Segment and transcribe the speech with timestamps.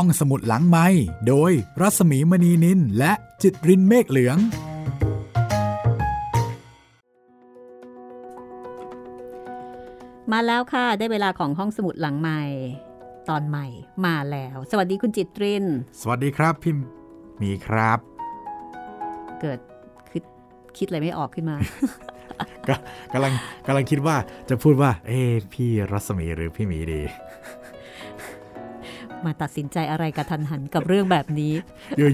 [0.00, 0.86] ห้องสมุดหลังไม้
[1.28, 4.38] โดยรัสมีมณีนินและจิตรินเมฆเหลือง
[10.32, 12.42] มาแล้วค่ะ ได้เวลาของห้องสมุดหลังใหม่
[13.28, 13.66] ตอนใหม่
[14.06, 15.64] มาแล้ว สวัสดีคุณจิตริน
[16.00, 16.74] สวัสดีครับพี่
[17.38, 17.98] หมีครับ
[19.40, 19.58] เกิด
[20.12, 20.22] คิด
[20.78, 21.56] คิดอะไรไม่ออกขึ้นมา
[22.68, 22.74] ก็
[23.12, 23.32] กำลัง
[23.66, 24.16] กำลังคิดว่า
[24.48, 25.20] จะพูดว่า เอ้
[25.52, 27.02] พี่รัศมีหรือพี่หมีดี
[29.24, 31.52] มาตัดสินใจอะไรกระทันหันกับเรื่องแบบนี้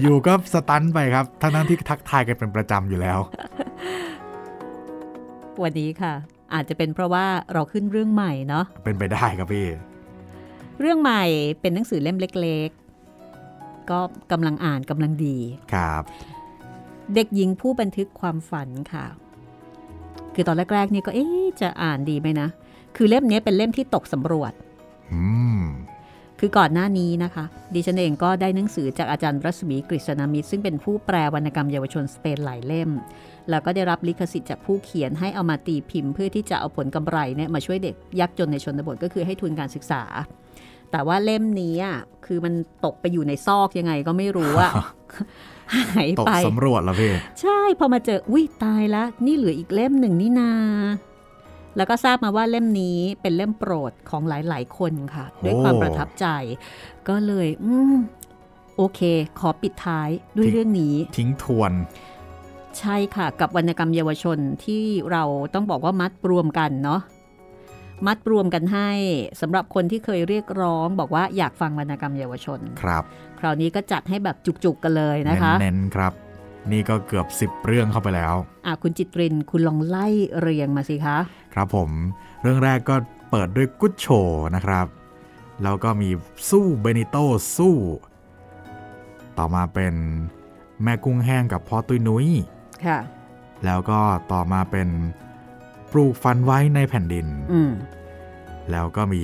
[0.01, 3.19] อยู่ๆก็สตันไปครับ ทั้งนั้นที่ทักทายกันเป็นประจำอยู่แล้ว
[5.63, 6.13] วันนี้ค่ะ
[6.53, 9.67] อาจจะเป็นเพราะว่าเราขึ้นเรื่องใหม่เนาะ เป็นไปได้ครับพี่
[10.79, 11.23] เรื่องใหม่
[11.61, 13.99] เป็นหนังสือเล่มเล็กๆ ก็
[14.31, 15.37] กำลังอ่านกำลังดี
[15.73, 16.03] ครับ
[17.13, 19.05] เด็กหญิงผู้บันทึกความฝันค่ะ
[20.33, 22.47] คือตอนแรกๆนี่ก็เอ๊ะจะอ่านดีไหมนะ
[22.95, 24.53] คือเล่มนี้เป็นเล่มที่ตกสำรวจ
[25.13, 25.21] อื
[25.59, 25.63] ม
[26.45, 32.89] คือก่อนหน้านี้นะคะ ดิฉันเองก็ได้หนังสือจากอาจารย์รัศมีกฤษณมิตร ซึ่งเป็นผู้แปลวรรณกรรมเยาวชนสเปนหลายเล่ม
[33.49, 40.03] แล้วก็ได้รับลิขสิทธิ์จากผู้เขียนให้เอามาตีพิมพ์เพื่อที่จะเอาผลกำไรเนี่ยมาช่วยเด็กยากจนในชนบทก็คือให้ทุนการศึกษา
[40.91, 42.53] แต่ว่าเล่มนี้อะคือมัน
[42.85, 44.71] ตกไปอยู่ในซอกยังไงก็ไม่รู้อะ
[45.75, 50.51] หายตกไปสำรวจแล้วพี่ใช่พอมาเจออุ้ยตายละนี่เหลืออีกเล่มหนึ่งนี่นา
[51.77, 56.25] แล้วก็ทราบมาว่าเล่มนี้เป็นเล่มโปรดของหลาย ๆ คนค่ะ ด้วยความประทับใจ
[57.07, 57.95] ก็เลยอืม
[58.77, 59.01] โอเค
[59.39, 61.71] ขอปิดท้ายด้วยทิ้งเรื่องนี้ ทิ้งทวน
[62.79, 67.01] ใช่ค่ะ กับวรรณกรรมเยาวชนที่เราต้องบอกว่ามัดรวมกันเนาะ
[68.07, 68.89] มัดรวมกันให้
[69.41, 73.03] สำหรับคนที่เคยเรียกร้อง บอกว่าอยากฟังวรรณกรรมเยาวชน ครับ
[73.39, 76.13] คราวนี้ก็จัดให้แบบจุกๆกันเลยนะคะเน้นๆครับ
[76.71, 80.07] นี่ก็เกือบ 10 เรื่องเข้าไปแล้วอะคุณจิตรินคุณลองไล่
[80.39, 81.17] เรียงมาสิคะ
[81.53, 81.89] ครับผม
[82.41, 82.95] เรื่องแรกก็
[83.31, 84.07] เปิดด้วยกุชโช
[84.55, 84.87] นะครับ
[85.63, 86.09] แล้วก็มี
[86.49, 87.17] สู้เบนิโต
[87.57, 87.75] สู้
[89.37, 89.93] ต่อมาเป็น
[90.83, 92.27] แม่กุ้งแห้งกับพ่อตุ้ยนุ้ย
[92.85, 92.99] ค่ะ
[93.65, 93.99] แล้วก็
[94.31, 94.89] ต่อมาเป็น
[95.91, 97.71] ปลูกฟันไว้ในแผ่นดินอืม
[98.71, 99.23] แล้วก็มี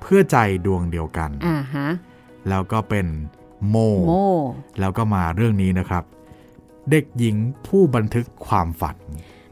[0.00, 1.88] เพื่อใจดวงเดียวกัน อ่าฮะ
[2.48, 3.06] แล้วก็เป็น
[3.68, 3.76] โม
[4.08, 4.14] โม
[4.80, 6.04] แล้วก็มาเรื่องนี้นะครับ
[6.90, 7.36] เด็กหญิง
[7.66, 8.96] ผู้บันทึกความฝัน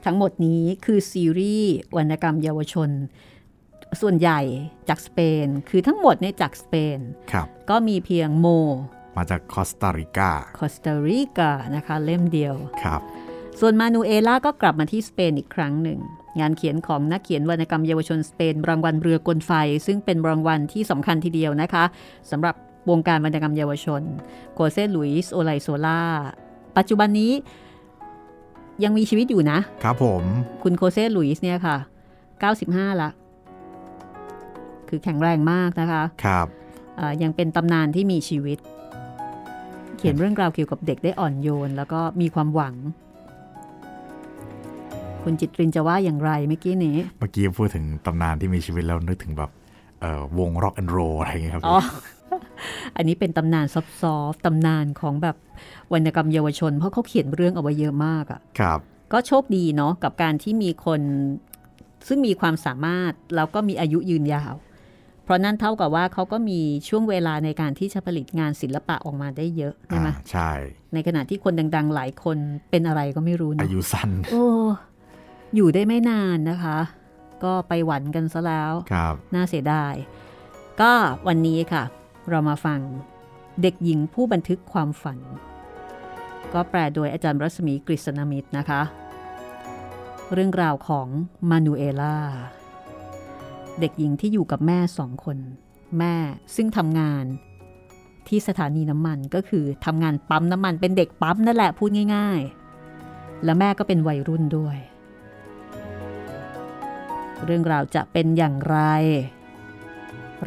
[0.04, 2.90] ทั้งหมดนี้คือซีรีส์วรรณกรรมเยาวชน
[4.00, 4.40] ส่วนใหญ่
[4.88, 6.98] จากสเปน คือทั้งหมดเนี่ยจากสเปน
[7.32, 8.46] ครับก็มีเพียงโม
[9.16, 13.00] มาจากคอสตาริกา คอสตาริกานะคะเล่มเดียวครับ
[13.60, 16.00] ส่วนมานูเอล่าก็กลับมาที่สเปนอีกครั้งหนึ่ง
[16.40, 19.52] งานเขียนของนักเขียนวรรณกรรมเยาวชนสเปน รางวัลเรือกลไฟ
[19.86, 21.84] ซึ่งเป็นรางวัลที่สำคัญทีเดียวนะคะ
[22.30, 22.54] สำหรับ
[22.90, 24.02] วงการวรรณกรรมเยาวชน
[24.54, 26.02] โคเซลุยส์โอไลโซล่า
[26.78, 27.32] ปัจจุบันนี้
[28.84, 30.22] ยังมีชีวิตอยู่นะ ครับผม
[30.62, 31.76] คุณโคเซลุยส์เนี่ยค่ะ
[32.38, 33.10] 95 ละ
[34.88, 36.46] คือแข็งแรงมากนะคะ ครับ
[36.98, 38.58] อ่ายังเป็นตำนานที่มีชีวิต
[39.96, 42.74] เขียนเรื่องราวเกี่ยวกับเด็กได้อ่อนโยน แล้วก็มีความหวัง
[45.22, 49.50] คุณจิตรินจะว่าอย่างไรเมื่อกี้นี้ เมื่อกี้พูดถึงตำนานที่มีชีวิตแล้วนึกถึงแบบ
[50.00, 51.62] เอ่อวงร็อกแอนด์โรอะไรอย่างเงี้ยครับ
[52.98, 53.76] อ๋ออันนี้เป็นตำนานซ
[54.14, 55.36] อฟๆตำนานของแบบ
[55.92, 58.78] วรรณกรรมเยาวชน เพราะเขาเขียนเรื่องเอาไว้เยอะมากอะครับ
[59.12, 61.00] ก็โชคดีเนาะกับการที่มีคน
[62.08, 64.54] ซึ่งมีความสามารถแล้วก็มีอายุยืนยาว
[65.24, 70.50] เพราะนั่นเท่ากับว่าเขาก็มีช่วงเวลาในการที่จะผลิตงานศิลปะออกมาได้เยอะใช่ไหมอ่าใช่
[70.94, 72.38] ในขณะที่คนดัง ๆ หลายคน
[72.70, 74.46] เป็นอะไรก็ไม่รู้อาเนาะยุสั้นโอ้
[75.54, 76.78] อยู่ได้ไม่นานนะคะ
[77.44, 79.94] ก็ไปหวันกันซะแล้วครับน่าเสียดาย
[80.80, 80.92] ก็
[81.28, 81.84] วันนี้ค่ะ
[82.30, 82.80] เรามาฟัง
[83.62, 85.18] เด็กหญิงผู้บันทึกความฝัน
[86.52, 88.82] ก็แปลโดยอาจารย์รัศมีกฤษณมิตรนะคะ
[90.32, 91.08] เรื่องราวของ
[91.50, 92.16] มานูเอล่า
[93.80, 95.38] เด็กหญิงที่อยู่กับแม่สองคน
[95.98, 96.14] แม่
[96.56, 97.24] ซึ่งทำงาน
[98.28, 102.40] ที่สถานีน้ำมันก็คือทำงานปั๊มน้ำมันเป็นเด็กปั๊มนั่นแหละพูดง่าย
[102.92, 104.78] ๆ และแม่ก็เป็นวัยรุ่นด้วย
[107.44, 108.78] เรื่องราวจะเป็นอย่างไร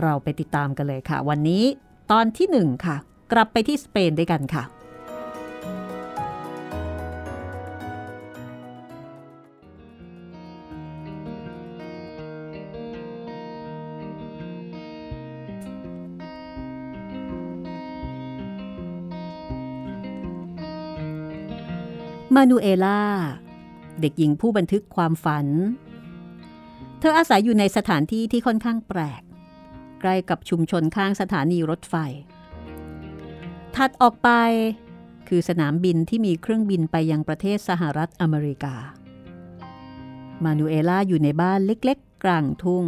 [0.01, 1.63] เราไปติดตามกันเลยค่ะ วันนี้
[2.11, 2.95] ตอนที่หนึ่งค่ะ
[3.31, 4.65] กลับไปที่สเปนด้วยกันค่ะ
[22.35, 23.01] มานูเอล่า
[24.01, 25.47] เด็กหญิงผู้บันทึกความฝัน
[26.99, 29.21] เธออาศัยอยู่ในสถานที่ที่ค่อนข้างแปลก
[30.01, 31.95] ใกล้กับชุมชนข้างสถานีรถไฟ
[33.75, 34.29] ถัดออกไป
[35.27, 38.75] คือสนามบินที่มีเครื่องบินไปยังประเทศสหรัฐอเมริกา
[40.43, 42.85] มานูเอล่าอยู่ในบ้านเล็กๆ กลางทุ่ง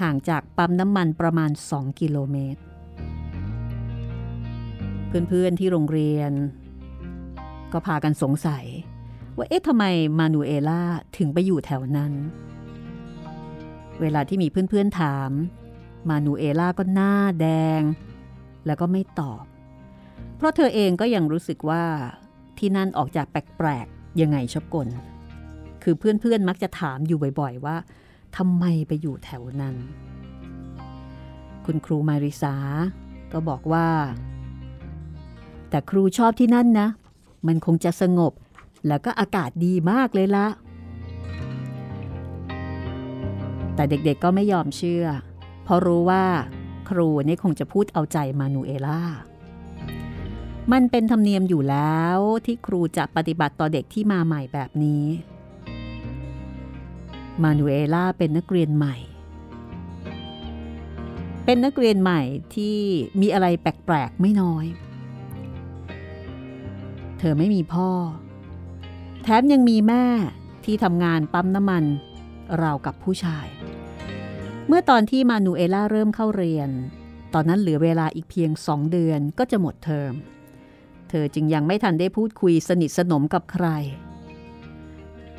[0.00, 2.62] ห่างจากปั๊มน้ำมันประมาณ 2 กิโลเมตร
[5.28, 6.32] เพื่อนๆที่โรงเรียน
[7.72, 8.64] ก็พากันสงสัย
[9.36, 9.84] ว่าเอ๊ะทำไม
[10.18, 10.82] มานูเอล่า
[11.16, 12.12] ถึงไปอยู่แถวนั้น
[14.00, 15.30] เวลาที่มีเพื่อนๆถาม
[16.08, 17.46] มานูเอล่าก็หน้าแด
[17.80, 17.82] ง
[18.66, 19.44] แล้วก็ไม่ตอบ
[20.36, 21.84] เพราะเธอเองก็ยังรู้สึกว่า
[22.58, 24.88] ที่นั่นออกจากแปลกๆยังไงชอบกล
[25.82, 27.76] คือเพื่อนๆมักจะถามอยู่บ่อยๆว่า
[28.36, 29.76] ทำไมไปอยู่แถวนั้น
[31.64, 32.54] คุณครูมาริสา
[33.32, 33.88] ก็บอกว่า
[35.70, 36.88] แต่ครูชอบที่นั่นนะ
[37.46, 38.32] มันคงจะสงบ
[38.88, 40.46] แล้วก็อากาศดีมากเลยละ
[43.74, 45.04] แต่เด็กๆก็ไม่ยอมเชื่อ
[45.66, 46.24] เพราะรู้ว่า
[46.88, 49.02] ครูนี่คงจะพูดเอาใจมานูเอล่า
[50.72, 55.04] มันเป็นธรรมเนียมอยู่แล้วที่ครูจะปฏิบัติต่อเด็กที่มาใหม่แบบนี้
[57.42, 58.96] มานูเอล่าเป็นนักเรียนใหม่
[61.44, 62.20] เป็นนักเรียนใหม่
[62.54, 62.76] ที่
[63.20, 64.66] มีอะไรแปลกๆไม่น้อย
[67.18, 67.90] เธอไม่มีพ่อ
[69.22, 70.04] แถมยังมีแม่
[70.64, 71.84] ที่ทำงานปั๊มน้ำมัน
[72.62, 73.46] ราวกับผู้ชาย
[74.68, 76.70] เมื่อตอนที่มานูเอล่าเริ่มเข้าเรียน
[77.34, 80.12] ตอนนั้นเหลือเวลาอีกเพียงสองเดือนก็จะหมดเทอม
[81.08, 83.66] เธอจึงยังไม่ทันได้พูดคุยสนิทสนมกับใคร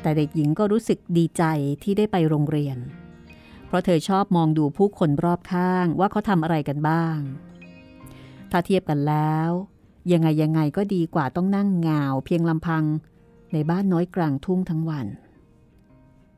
[0.02, 1.44] แต่เด็กหญิงก็รู้สึกดีใจ
[1.82, 2.78] ที่ได้ไปโรงเรียน
[3.66, 7.18] เพราะเธอชอบมองดูผู้คนรอบข้างว่าเขาทำอะไรกันบ้าง
[8.50, 9.50] ถ้าเทียบกันแล้ว
[10.12, 12.84] ยังไงยังไงก็ดีกว่าต้องนั่งเงาเพียงลำพัง
[13.52, 15.06] ในบ้านน้อยกลางทุ่งทั้งวัน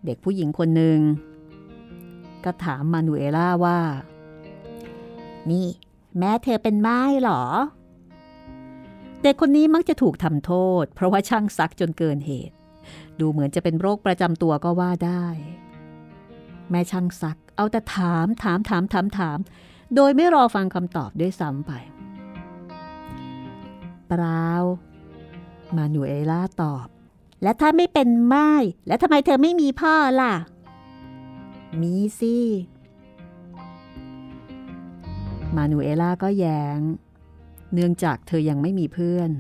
[0.05, 1.01] เด็กผู้หญิงคนหนึ่ง
[2.45, 3.81] ก็ถามมานูเอล่าว่า
[5.51, 5.67] นี่
[6.19, 7.43] แม่เธอเป็นไม้หรอ
[9.23, 10.53] เด็กคนนี้มักจะถูกทำโท
[10.83, 12.55] ษ เพราะว่าช่างซักจนเกินเหตุ
[13.21, 15.27] ดูเหมือนจะเป็นโรคประจำตัวก็ว่าได้
[16.71, 19.39] แม่ช่างซัก เอาแต่ถามถามถามถามถาม
[19.95, 21.73] โดยไม่รอฟังคำตอบด้วยซ้ำไป
[24.09, 24.49] เปล่า
[25.77, 26.87] มานูเอล่าตอบ
[27.43, 28.51] และถ้าไม่เป็นไม้
[28.87, 30.35] แล้วทำไมเธอไม่มีพ่อล่ะ
[31.81, 32.37] มีสิ
[35.57, 36.79] มานูเอล่าก็แยง้ง
[37.75, 39.31] เนื่องจากเธอยังไม่มีเพื่อน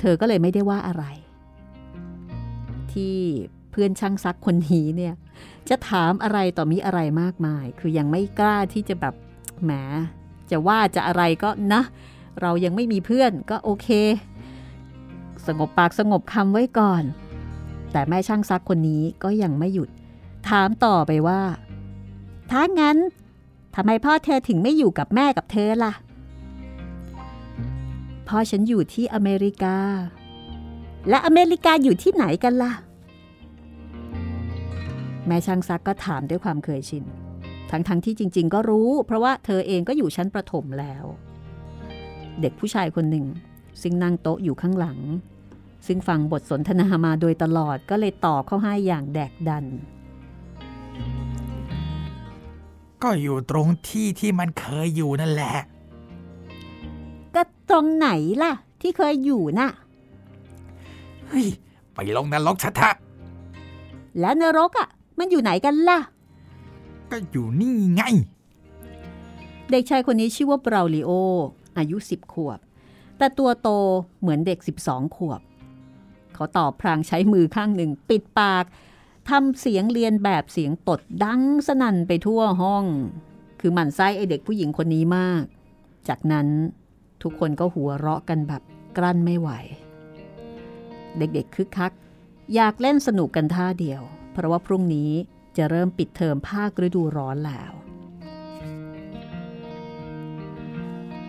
[0.00, 1.04] เธอก็เลยไม่ได้ว่าอะไร
[2.92, 3.16] ที่
[3.70, 5.14] เพื่อนช่างซักคนนี้เนี่ย
[5.68, 9.14] จะถามอะไรต่อมีอะไรมากมาย คือยังไม่กล้าที่จะแบบ
[9.62, 9.72] แหม
[10.50, 11.82] จะว่าจะอะไรก็นะ
[12.40, 13.88] เรายังไม่มีเพื่อนก็โอเค
[15.46, 17.04] สงบปากสงบคำไว้ก่อน
[17.92, 19.88] แต่แม่ช่างซักคนนี้ก็ยังไม่หยุด
[20.48, 21.42] ถามต่อไปว่า
[22.50, 22.96] ถ้างั้น
[23.74, 25.92] ทำไมพ่อเธอถึงไม่อยู่กับแม่กับเธอล่ะ
[28.28, 29.76] พ่อฉันอยู่ที่อเมริกา
[31.08, 32.72] และอเมริกาอยู่ที่ไหนกันล่ะ
[35.26, 37.04] แม่ช่างซักก็ถามด้วยความเคยชิน
[37.70, 41.04] ทั้งๆทที่จริง ๆ ก็รู้ เพราะว่าเธอเองก็อยู่ชั้นประถมแล้ว
[42.40, 43.26] เด็กผู้ชายคนหนึ่ง
[43.82, 44.98] ซึ่งนั่งโต๊ะอยู่ข้างหลัง
[45.86, 49.64] ซึ่งฟังบทสนทนามาโดยตลอดก็เลยตอบเข้าให้อย่างแดกดัน
[53.02, 55.54] ก็อยู่ตรงที่ที่มันเคยอยู่นั่นแหละ
[57.34, 58.08] ก็ตรงไหน
[58.42, 59.68] ล่ะ ที่เคยอยู่น่ะ
[61.26, 61.46] เฮ้ย
[61.94, 62.90] ไปลงนรกชะทะ
[64.20, 65.98] แล้วนรกอะ มันอยู่ไหนกันล่ะ
[67.10, 68.02] ก็อยู่นี่ไง
[69.70, 71.10] เด็กชายคนนี้ชื่อว่าเบราลิโอ
[71.78, 72.58] อายุ 10 ขวบ
[73.18, 73.68] แต่ตัวโต
[74.20, 75.40] เหมือนเด็ก 12 ขวบ
[76.34, 78.64] เขาตอบพลางใช้มือข้างหนึ่ง ปิดปาก
[79.30, 82.84] ทำเสียงเรียนแบบเสียงตดดังสนั่นไปทั่วห้อง
[83.60, 85.42] คือหมั่นไส้ไอเด็กผู้หญิงคนนี้มาก
[86.08, 86.48] จากนั้น
[87.22, 88.62] ทุกคนก็หัวเราะกันแบบ
[88.96, 89.50] กลั้นไม่ไหว
[91.18, 91.92] เด็กๆคึกคัก
[92.54, 95.10] อยากเล่นสนุกกันท่าเดียว เพราะว่าพรุ่งนี้
[95.56, 97.72] จะเริ่มปิดเทอมภาคฤดูร้อนแล้ว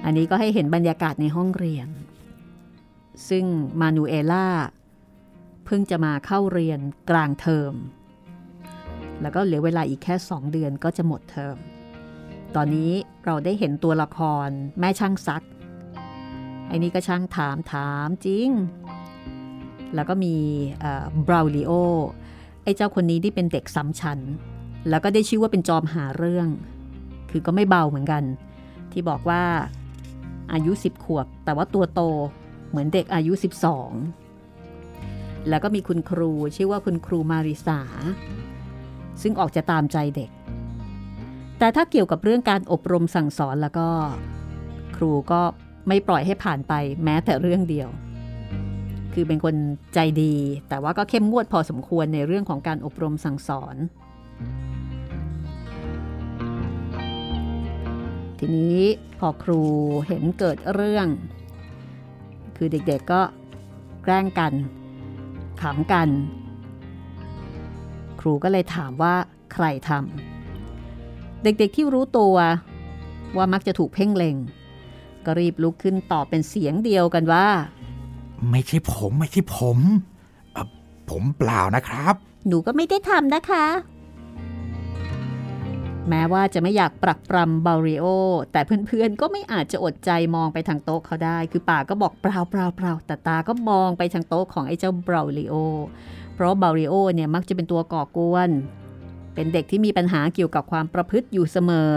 [0.05, 1.87] อันนี้ก็ให้เห็นบรรยากาศในห้องเรียน
[3.29, 3.45] ซึ่ง
[3.81, 4.47] มานูเอล่า
[5.71, 7.73] เพิ่งจะมาเข้าเรียนกลางเทอม
[9.21, 11.55] แล้วก็เหลือเวลาอีกแค่สองเดือนก็จะหมดเทอม
[12.55, 12.91] ตอนนี้
[13.25, 14.49] เราได้เห็นตัวละคร
[14.79, 15.43] แม่ช่างซัก
[16.67, 18.49] ไอ้นี่ก็ช่างถามถามจริง
[19.95, 20.35] แล้วก็มี
[21.27, 21.71] บราวลิโอ
[22.63, 24.19] ไอ้เจ้าคนนี้ที่เป็นเด็กซ้ำชั้น
[24.89, 26.47] แล้วก็ได้ชื่อว่าเป็นจอมหาเรื่อง
[27.29, 28.23] คือก็ไม่เบาเหมือนกัน
[28.91, 29.43] ที่บอกว่า
[30.53, 32.01] อายุ 10 ขวบ แต่ว่าตัวโต
[32.69, 33.33] เหมือนเด็กอายุ
[33.83, 34.28] 12
[35.49, 37.81] แล้วก็มีคุณครูชื่อว่าคุณครูมาริสา
[39.21, 40.29] ซึ่งออกจะตามใจเด็ก
[41.59, 43.87] แต่ถ้าเกี่ยวกับเรื่องการอบรมสั่งสอนแล้วก็
[44.97, 45.41] ครูก็
[45.87, 47.89] ไม่ปล่อยให้ผ่านไปแม้แต่เรื่องเดียว
[49.13, 49.55] คือเป็นคน
[49.93, 50.35] ใจดี
[50.69, 53.75] แต่ว่าก็เข้มงวดพอสมควรในเรื่องของการอบรมสั่งสอน
[58.39, 58.79] ทีนี้
[59.19, 59.61] พอครู
[60.07, 61.07] เห็นเกิดเรื่อง
[62.57, 63.21] คือเด็กๆก็
[64.03, 64.53] แกล้งกัน
[65.61, 66.09] ขำกัน
[68.19, 69.15] ครูก็เลยถามว่า
[69.53, 72.35] ใครทำเด็กๆที่รู้ตัว
[73.37, 74.35] ว่ามักจะถูกเพ่งเล็ง
[75.25, 77.47] ก็รีบลุกขึ้นตอบเป็นเสียงเดียวกันว่า
[78.49, 79.77] ไม่ใช่ผมไม่ใช่ผม
[80.53, 80.65] เอ่อ
[81.09, 82.15] ผมเปล่านะครับ
[82.47, 83.65] หนูก็ไม่ได้ทำนะคะ
[86.07, 88.05] แม้ว่าจะไม่อยากปรักปรำบาริโอ
[88.51, 95.55] แต่เพื่อนๆ ก็ไม่อาจจะอดใจมองไปทางโต๊ะเขาได้ คือปากก็บอกเปล่าเปล่าเปล่าแต่ตาก็มองไปทางโต๊ะของไอ้เจ้าบราริโอ
[96.33, 98.49] เพราะบาริโอเนี่ยมักจะเป็นตัวก่อกวน
[99.33, 101.93] เป็นเด็กที่มีปัญหาเกี่ยวกับความประพฤติอยู่เสมอ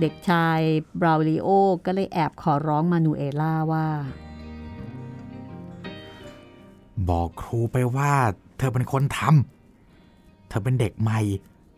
[0.00, 0.60] เด็กชาย
[1.00, 1.48] บราริโอ
[1.86, 3.86] ก็เลยแอบขอร้องมานูเอล่าว่า
[7.08, 8.12] บอกครูไปว่า
[8.58, 11.20] เธอเป็นคนทำเธอเป็นเด็กใหม่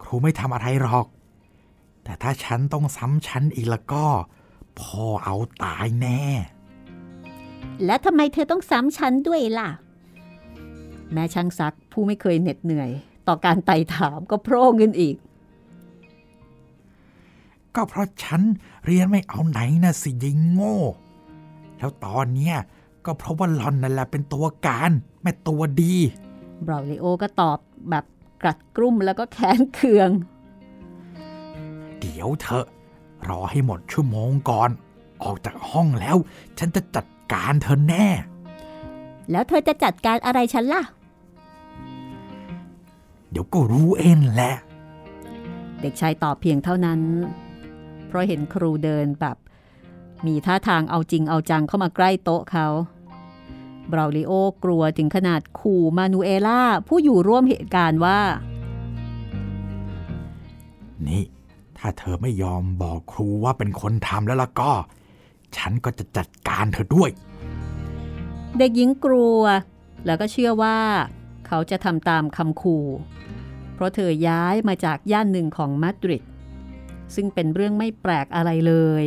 [0.06, 1.06] ครูไม่ทำอะไรหรอก
[2.04, 4.04] แต่ถ้าฉันต้องซ้ำฉันอีกแล้วก็
[4.80, 6.20] พ่อเอาตายแน่
[7.84, 9.70] แล้วทำไมเธอต้องซ้ำฉันด้วยล่ะ
[11.12, 12.90] แม่ช่างซักผู้ไม่เคยเหน็ดเหนื่อย
[13.28, 15.16] ต่อการไต่ถามก็โพร่งขึ้นอีก
[17.74, 18.40] ก็เพราะฉัน
[18.84, 20.78] เรียนไม่เอาไหนนะสิยิงโง่
[21.78, 22.56] แล้วตอนเนี้ย
[23.04, 24.90] ก็เพราะว่าหลอนนั่นแหละเป็นตัวการ
[25.22, 25.94] แม่ตัวดี
[26.66, 27.58] บราวลิโอก็ตอบ
[27.90, 28.04] แบบ
[28.42, 30.10] กรัดกรุ่มแล้วก็แค้นเคือง
[32.00, 32.66] เดี๋ยวเถอะ
[33.28, 34.70] รอให้หมดชั่วโมงก่อน
[35.22, 36.16] ออกจากห้องแล้ว
[36.58, 38.06] ฉันจะจัดการเธอแน่
[39.30, 40.82] แล้วเธอจะจัดการอะไรฉันล่ะ
[43.30, 44.54] เดี๋ยวก็รู้เองแหละ
[45.80, 47.00] เด็กชายตอบเพียงเท่านั้น
[48.06, 49.36] เพราะเห็นครูเดินแบบ
[50.26, 52.66] มีท่าทางเอาจริงเอาจังเข้ามาใกล้โต๊ะเขา
[53.92, 54.32] บราวลิโอ
[54.64, 58.20] กลัวถึงขนาดขู่มานูเอล่าผู้อยู่ร่วมเหตุการณ์ว่า
[61.08, 61.24] นี่
[61.78, 64.72] ถ้าเธอไม่ยอมบอกครูว่าเป็นคนทำแล้วล่ะก็
[65.56, 67.10] ฉันก็จะจัดการเธอด้วย
[68.58, 69.40] เด็กหญิงกลัว
[70.06, 70.78] แล้วก็เชื่อว่า
[71.46, 72.86] เขาจะทำตามคำขู่
[73.74, 76.22] เพราะเธอย้ายมาจากย่านหนึ่งของมาดริด
[77.14, 79.04] ซึ่งเป็นเรื่องไม่แปลกอะไรเลย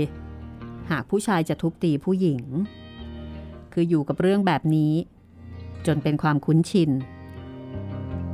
[0.91, 2.41] หากผู้ชายจะทุบตีผู้หญิง
[3.73, 4.93] คืออยู่กับเรื่องแบบนี้
[5.87, 6.91] จนเป็นความคุ้นชิน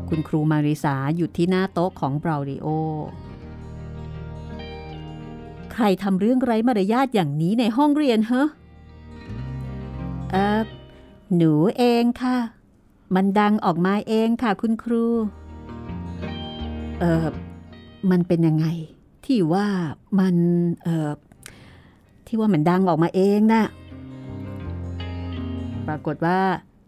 [0.09, 2.67] คุณครูมาริสาหยุดที่หน้าโต๊ะของบราริโอ
[5.73, 8.49] ใครทำเรื่องไร้มารยาทอย่างนี้ในห้องเรียนเฮะ
[10.31, 10.61] เออ
[11.35, 12.37] หนูเองค่ะ
[13.15, 15.05] มันดังออกมาเองค่ะคุณครู
[16.99, 17.25] เออ
[18.11, 18.65] มันเป็นยังไง
[19.25, 19.67] ที่ว่า
[20.19, 20.35] มัน
[20.83, 21.11] เออ
[22.27, 23.65] ที่ว่ามันดังออกมาเองนะ่ะ
[25.87, 26.39] ปรากฏว่า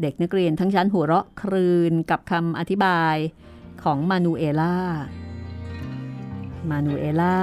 [0.01, 3.15] เด็กนักเรียนทั้งชั้นหัวเราะครืนกับคำอธิบาย
[3.83, 4.77] ของมานูเอล่า
[6.69, 7.39] มานูเอล่า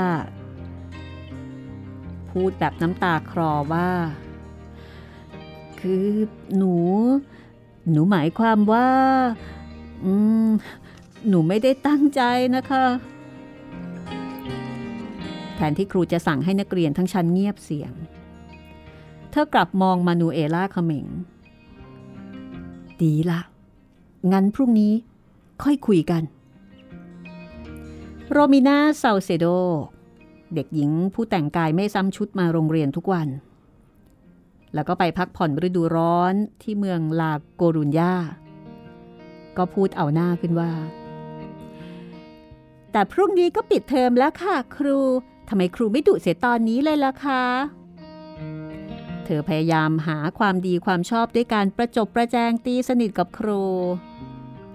[2.30, 3.90] พูดแบบน้ำตาคลอว่า
[5.80, 6.08] คือ
[6.56, 6.74] หนู
[7.90, 8.88] หนูหมายความว่า
[10.04, 10.12] อื
[10.46, 10.48] ม
[11.28, 12.22] หนูไม่ได้ตั้งใจ
[12.56, 12.84] นะคะ
[15.56, 17.92] แทนที่ครูจะสั่งให้นักเรียนทั้งชั้นเงียบเสียง
[19.30, 21.06] เธอกลับมองมานูเอล่าเขม็ง
[23.04, 23.40] ดีละ
[24.32, 24.92] งั้นพรุ่งนี้
[25.62, 26.22] ค่อยคุยกัน
[28.30, 29.46] โรมิน่าเซาเซโด
[30.54, 33.28] เด็กหญิงผู้แต่งกายไม่ซ้ำชุดมาโรงเรียนทุกวัน
[34.74, 38.14] แล้วก็ไปพักผ่อนฤดูร้อนที่เมืองลาโกรุญญา
[39.56, 40.72] ก็พูดเอาหน้าขึ้นว่า
[42.92, 44.98] แต่พรุ่งนี้ก็ปิดเทอมแล้วค่ะครู
[45.48, 47.42] ทำไมครูไม่ดุเสียตอนนี้เลยล่ะคะ
[49.26, 53.62] เธอพยายามหาความดีความชอบด้วยการประจบประแจงตีสนิทกับครู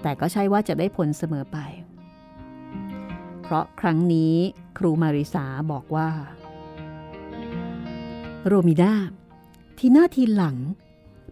[0.01, 1.57] แต่ก็ใช่ว่าจะได้ผลเสมอไป
[3.41, 4.35] เพราะครั้งนี้
[4.77, 6.09] ครูมาริสาบอกว่า
[8.47, 8.93] โรมินา
[9.77, 10.57] ทีหน้าทีหลัง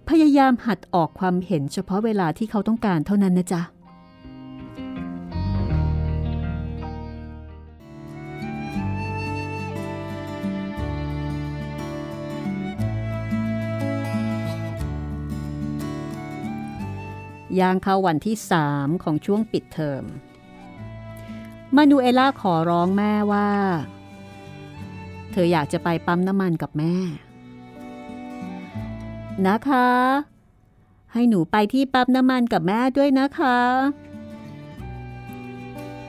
[0.10, 3.62] พยายามหัดออกความเห็นเฉพาะเวลาที่เขาต้องการเท่านั้นนะจ๊ะ
[17.60, 20.04] ย่างเข้าวันที่สามของช่วงปิดเทอม
[21.76, 23.50] มานูเอล่าขอร้องแม่ว่า
[25.32, 26.96] เธออยากจะไปปั๊มน้ำมันกับแม่
[29.48, 29.90] นะคะ
[31.14, 33.58] ให้หนูไปที่ปั๊มน้ำมันกับแม่ด้วยนะคะ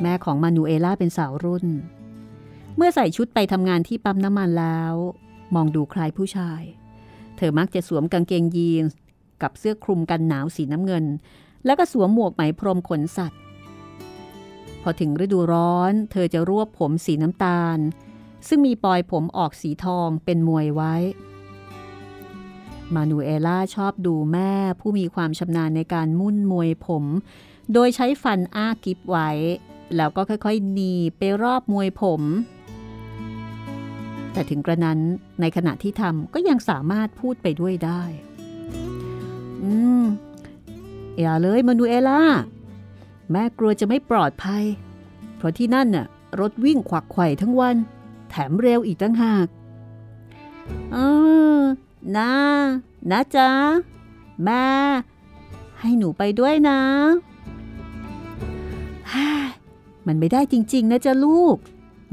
[0.03, 1.67] แม่ของมานูเอล่าเป็นสาวรุ่น
[2.77, 4.95] เมื่อใส่ชุดไปทำงานที่ปั๊มน้ำมันแล้ว
[5.55, 6.63] มองดูคล้ายผู้ชาย
[7.37, 8.97] เธอมักจะสวมกางเกงยีนส์
[9.43, 11.05] กับเสื้อคลุมกันหนาวสีน้ำเงิน
[11.65, 13.41] แล้วก็สวมหมวกไหมพรมขนสัตว์
[14.83, 17.79] พอถึงฤดูร้อน เธอจะรวบผมสีน้ำตาล
[18.49, 20.95] ซึ่งมีปลอยผมออกสีทองเป็นมวยไว้
[22.95, 27.05] มานูเอล่าชอบดูแม่ผู้มีความชำนาญในการมุ่นมวยผม
[27.73, 29.31] โดยใช้ฟันอ้ากิบไว้
[29.97, 32.23] แล้วก็ค่อยๆหนีไปรอบมวยผม
[34.33, 34.99] แต่ถึงกระนั้น
[35.41, 38.03] ในขณะที่ทำก็ยังสามารถพูดไปด้วยได้
[39.63, 39.73] อื
[40.03, 40.05] ม
[41.19, 42.23] อย่าเลยมานูเอล่า
[43.31, 44.65] แม่กลัวจะไม่ปลอดภัย
[45.37, 46.07] เพราะที่นั่นน่ะ
[46.41, 47.77] รถวิ่งขวักไขว่ทั้งวัน
[48.31, 49.47] แถมเร็วอีกตั้งหาก
[50.93, 50.97] เอ
[51.59, 51.61] อ
[52.17, 52.33] นะ
[53.11, 53.51] นะจ๊ะ
[54.45, 54.67] แม่
[55.81, 56.81] ให้หนูไปด้วยนะ
[60.07, 61.57] มันไม่ได้จริง ๆ นะจ๊ะลูก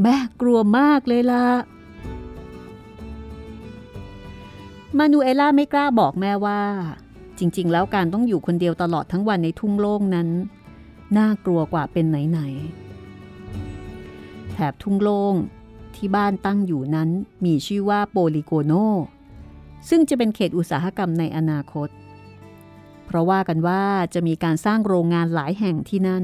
[0.02, 1.48] แม่กลัวมากเลยล่ะ
[4.98, 6.62] มานูเอล่าไม่กล้าบอกแม่ว่า
[7.40, 10.30] จริง ๆ แล้วการต้องอยู่คนเดียวตลอดทั้งวันในทุ่งโล่งนั้น
[11.18, 15.36] น่ากลัวกว่าเป็นไหนๆแถบทุ่งโล่ง
[15.96, 17.10] ที่บ้านตั้งอยู่นั้น
[17.46, 18.74] มีชื่อว่าโปลิโกโน
[19.90, 21.90] ซึ่งจะเป็นเขตอุตสาหกรรมในอนาคต
[23.06, 26.24] เพราะว่ากันว่าจะมีการสร้างโรงงานหลายแห่งที่นั่น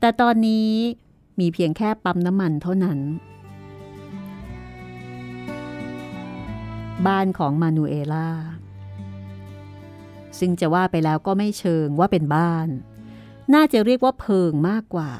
[0.00, 0.70] แต่ตอนนี้
[1.40, 2.98] มีเพียงแค่ปั๊มน้ำมันเท่านั้น
[7.06, 8.28] บ้านของมานูเอล่า
[10.40, 12.68] ซึ่งจะว่าไปแล้วก็ไม่เชิงว่าเป็นบ้าน
[13.54, 15.12] น่าจะเรียกว่าเพิงมากกว่า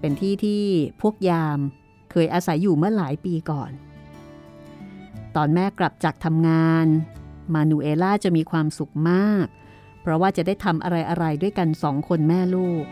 [0.00, 0.64] เป็นที่ที่
[1.00, 1.58] พวกยาม
[2.10, 3.70] เคยอาศัยอยู่เมื่อหลายปีก่อน
[5.36, 6.86] ตอนแม่กลับจากทำงาน
[7.54, 9.46] มานูเอล่าจะมีความสุขมาก
[10.00, 12.84] เพราะว่าจะได้ทำอะไรๆด้วยกันสองคนแม่ลูก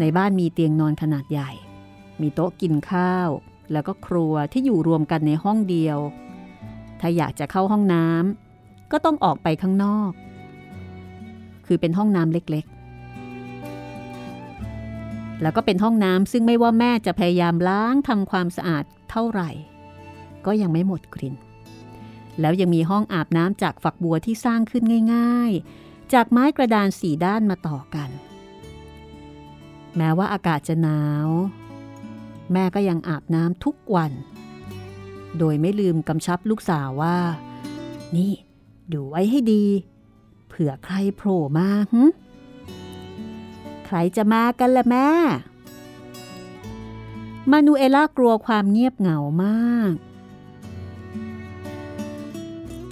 [0.00, 1.50] ในบ้านมีเตียงนอนขนาดใหญ่
[2.20, 3.28] มีโต๊ะกินข้าว
[3.72, 5.98] แล้วก็ครัวที่อยู่รวมกันในห้องเดียว
[7.00, 8.47] ถ้าอยากจะเข้าห้องน้ำ
[8.92, 10.12] ก็ต้องออกไปข้างนอก
[11.66, 19.50] คือเป็นห้องน้ำเล็กๆ แล้วก็เป็นห้องน้ำซึ่งไม่ว่าแม่จะพยายามล้างทำความสะอาดเท่าไหร่
[20.46, 21.34] ก็ยังไม่หมดกลิ่น
[22.40, 24.84] แล้วยังมีห้องอาบน้ำจากฝักบัวที่สร้างขึ้น
[25.14, 25.50] ง่าย
[25.82, 28.10] ๆ จากไม้กระดานสี่ด้านมาต่อกัน
[29.96, 31.28] แม้ว่าอากาศจะหนาว
[32.52, 34.12] แม่ก็ยังอาบน้ำทุกวัน
[35.38, 37.16] โดยไม่ลืมกำชับลูกสาวว่า
[38.16, 38.32] นี่
[38.92, 39.64] ดูไว้ให้ดี
[40.48, 42.02] เผื่อใครโผล่มาหึ
[43.86, 45.08] ใครจะมากันล่ะแม่
[47.50, 49.94] มานูเอล่ากลัวความเงียบเหงามาก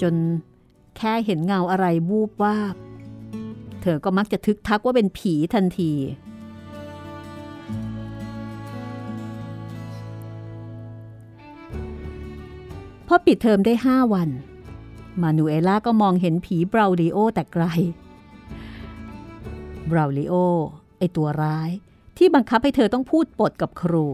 [0.01, 0.15] จน
[0.97, 2.75] แค่เห็นเงาอะไรวูบวาบ
[3.83, 5.93] เธอก็มักจะทึกทักว่าเป็นผีทันที
[13.07, 14.29] พอปิดเทอมได้ห้าวัน
[15.23, 17.65] มานูเอล่าก็มองเห็นผีบราวลิโอแต่ไกล
[19.91, 20.35] บราวลิโอ
[20.99, 21.71] ไอตัวร้าย
[22.17, 24.07] ที่บังคับให้เธอต้องพูดปดกับครู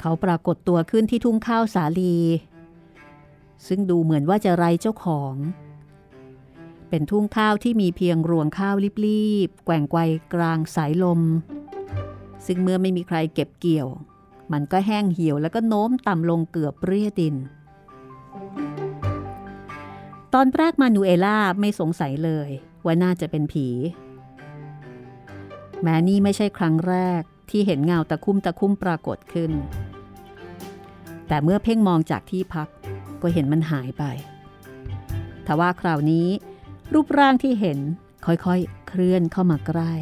[0.00, 2.16] เขาปรากฏตัวขึ้นที่ทุ่งข้าวสาลี
[3.66, 5.34] ซึ่งดูเหมือนว่าจะไรเจ้าของ
[6.94, 8.74] เป็นทุ่งข้าวที่มีเพียงรวงข้าว
[9.06, 10.00] รีบๆแกว่งไกว
[10.34, 11.20] กลางสายลม
[12.46, 13.88] ซึ่งเมื่อไม่มีใครเก็บเกี่ยว
[14.52, 17.34] มันก็แห้งเหี่ยวแล้วก็โน้มต่ำลงเกือบเปรี้ยดิน
[20.34, 22.50] ตอนแรกมานูเอล่าไม่สงสัยเลย
[22.84, 23.68] ว่าน่าจะเป็นผี
[25.82, 29.52] แม้นี่ไม่ใช่ครั้งแรกที่เห็นเงาตะคุ่มตะคุ่มปรากฏขึ้น
[31.28, 32.68] แต่เมื่อเพ่งมองจากที่พัก
[33.22, 34.04] ก็เห็นมันหายไป
[35.46, 36.28] ทว่าคราวนี้
[36.94, 37.78] รูปร่างที่เห็น
[38.26, 39.94] ค่อยๆ เคลื่อนเข้ามาใกล้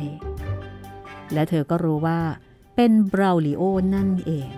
[1.32, 2.20] และเธอก็รู้ว่า
[2.76, 3.62] เป็นบราลิโอ
[3.94, 4.48] นั่นเอง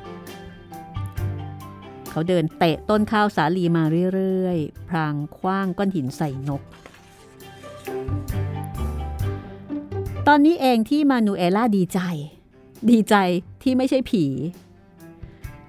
[2.10, 6.62] เขาเดินเตะต้นข้าวสาลีมาเรื่อยๆ พรางคว้างก้อนหินใส่นก
[10.26, 12.00] ตอนนี้เองที่มานูเอล่าดีใจ
[12.90, 13.14] ดีใจ
[13.62, 14.24] ที่ไม่ใช่ผี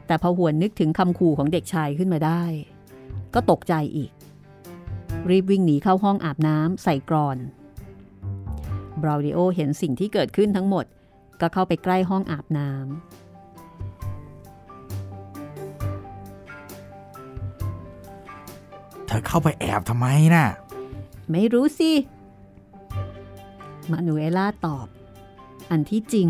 [0.07, 2.43] แต่พอหวนนึกถึงคำขู่ของเด็กชายขึ้นมาได้
[3.33, 4.11] ก็ตกใจอีก
[5.29, 7.37] รีบวิ่งหนีเข้าห้องอาบน้ำใส่กรอน
[9.01, 10.85] บราวดิโอเห็นสิ่งที่เกิดขึ้นทั้งหมด
[11.41, 12.83] ก็เข้าไปใกล้ห้องอาบน้ำ
[19.07, 20.47] เธอเข้าไปแอบทำไมนะ่ะ
[21.31, 21.91] ไม่รู้สิ
[23.91, 24.87] มานูเอล่าตอบ
[25.71, 26.29] อันที่จริง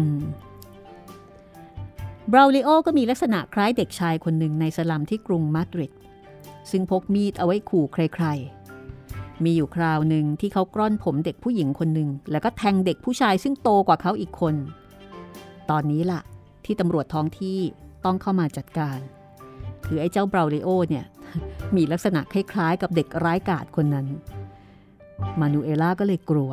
[2.32, 5.93] บราวลิโอก็มีลักษณะคล้ายเด็กชายคนหนึ่งในสลัมที่กรุงมาดริด
[6.72, 8.62] ซึ่งพกมีดเอาไว้ขู่ใครๆ
[9.45, 14.56] มีอยู่คราวหนึ่งที่เขากล้อนผมเด็กผู้หญิงคนหนึ่งแล้วก็แทงเด็กผู้ชายซึ่งโตกว่าเขาอีกคน
[15.69, 16.21] ตอนนี้ล่ะ
[16.65, 17.60] ที่ตำรวจท้องที่
[18.06, 18.99] ต้องเข้ามาจัดการ
[19.86, 21.06] คือไอ้เจ้าบราวลิโอเนี่ย
[21.75, 24.08] มีลักษณะคล้ายๆกับเด็กร้ายกาจคนนั้น
[25.39, 26.51] มานูเอล่าก็เลยกลัว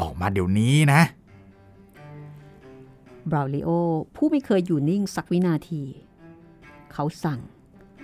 [0.00, 1.00] ออกมาเดี๋ยวนี้นะ
[3.30, 3.70] บราวลิโอ
[4.16, 5.82] ผู้ไม่เคยอยู่นิ่งสักวินาที
[6.96, 7.40] เขาสั่ง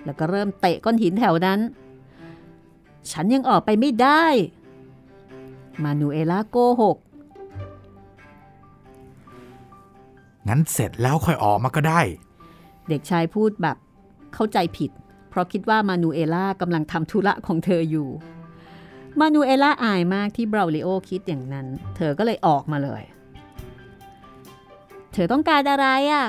[0.04, 1.60] แล้วก็เริ่มเตะก้อนหินแถวนั้น
[3.10, 4.24] ฉันยังออกไปไม่ได้
[5.82, 6.96] มานูเอล่าโกหก
[10.48, 12.00] งั้นเสร็จแล้วค่อยออกมาก็ได้
[12.88, 13.76] เด็กชายพูดแบบ
[14.34, 14.90] เข้าใจผิด
[15.28, 18.08] เพราะคิดว่ามานูเอล่ากำลังทำธุระของเธออยู่
[19.20, 23.02] มานูเอล่าอายมากที่บราวลิโอคิดอย่างนั้น เธอก็เลยออกมาเลย
[25.12, 26.24] เธอต้องการอะไรอะ่ะ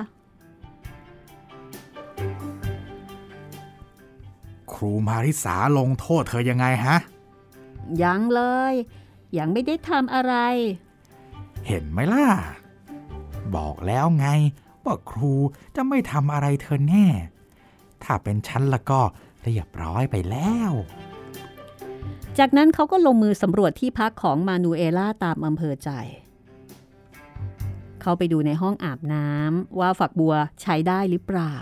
[4.84, 6.98] รูมาริสาลงโทษเธอยังไงฮะ
[8.04, 8.42] ยังเล
[8.72, 8.74] ย
[9.38, 10.34] ยังไม่ได้ทำอะไร
[11.68, 12.28] เห็นไหมล่ะ
[13.56, 14.28] บอกแล้วไง
[14.84, 15.34] ว่าครู
[15.76, 17.08] จะไม่ทำอะไรเธอแน่
[18.04, 19.02] ถ้าเป็นฉันละก็
[19.44, 20.72] เรียบร้อยไปแล้ว
[22.38, 25.90] จากนั้นเขาก็ลงมือสำรวจที่พักของมานูเอล่าตามอำเภอใจ
[28.02, 31.56] เขาไปดูในห้องอาบน้ำว่าฝักบัวใช้ได้หรือเปล่า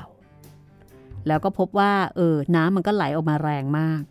[1.27, 4.01] แล้วก็พบว่าเออน้ำมันก็ไหลออกมาแรงมาก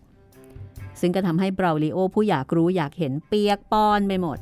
[1.01, 4.38] ซึ่งก็ทำให้เบราลิโอผู้อยากรู้อยากเห็นเปียกปอนไปหมด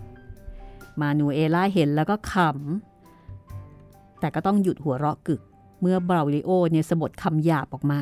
[1.00, 5.40] มานูเอล่าเห็นแล้วก็ขำ แต่ก็ต้องหยุดหัวเราะกึก
[5.80, 8.00] เมื่อเบราลิโอเนี่ยสะบดคำหยาบออกมา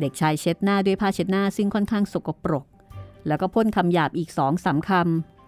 [0.00, 2.66] เด็กชายเช็ดหน้าด้วยผ้าเช็ดหน้าซึ่งค่อนข้างสกปรก
[3.26, 4.90] แล้วก็พ่นคำหยาบอีกสองสามค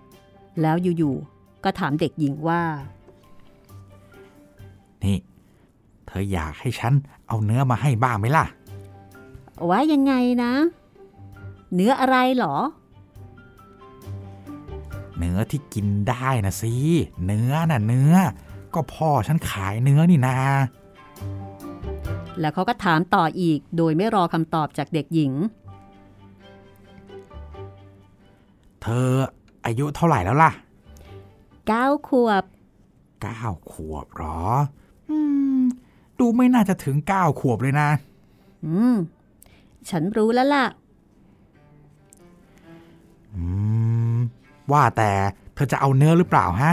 [0.03, 2.63] ำแล้วอยู่ๆก็ถามเด็กหญิงว่า
[5.05, 5.19] นี่
[6.13, 6.93] ธออยากให้ฉัน
[7.27, 8.45] เอาเนื้อมาให้บ้างไหมล่ะ
[9.69, 10.53] ว่ายังไงนะ
[11.75, 12.57] เนื้ออะไรเหรอ
[15.19, 16.75] เนื้อที่กินได้นะสิ
[17.27, 18.15] เนื้อน่ะเนื้อ
[18.75, 20.37] ก็พ่อฉันขายเนื้อนี่นา
[22.41, 25.33] แล้วเขาก็ถามต่ออีกโดยไม่รอคำตอบจากเด็กหญิง
[28.83, 29.11] เธอ
[29.65, 30.53] อายุเท่าไหร่แล้วล่ะ
[31.29, 32.45] 9ขวบ
[33.23, 34.41] เก้าขวบเหรอ
[35.11, 35.19] อื
[35.59, 35.63] ม
[36.23, 37.89] ดูไม่น่าจะถึงเก้าขวบเลยนะ
[38.65, 38.97] อืม
[39.91, 40.67] ฉันรู้แล้วล่ะ
[43.35, 43.45] อื
[44.15, 44.19] ม
[44.73, 45.13] ว่าแต่
[45.55, 46.73] เธอจะเอาเนื้อหรือเปล่าฮะ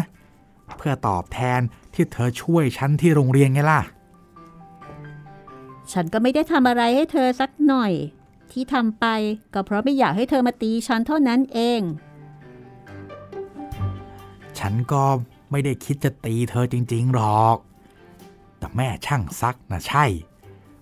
[0.77, 1.59] เพื่อตอบแทน
[1.93, 3.81] ที่เธอช่วยฉันที่โรงเรียนไงล่ะ
[5.91, 7.93] ฉันก็ไม่ได้ทำอะไรให้เธอสักหน่อย
[8.51, 9.05] ที่ทำไป
[9.53, 11.81] ก็เพราะไม่อยากให้เธอมาตีฉันเท่านั้นเอง
[14.59, 15.03] ฉันก็
[15.51, 17.57] ไม่ได้คิดจะตีเธอจริง ๆ หรอก
[18.60, 20.06] แต่แม่ช่างซักนะใช่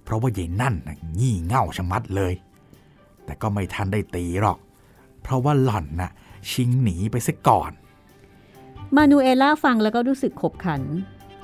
[0.04, 2.34] เพราะว่าใหญ่นั่นนะงี่เง่าชะมัดเลย
[3.26, 4.58] แต่ก็ไม่ทันได้ตีหรอก
[5.22, 6.12] เพราะว่าหล่อนน่ะ
[6.52, 7.72] ชิงหนีไปซะก่อน
[8.96, 10.82] มานูเอล่าฟังแล้วก็รู้สึกขบขัน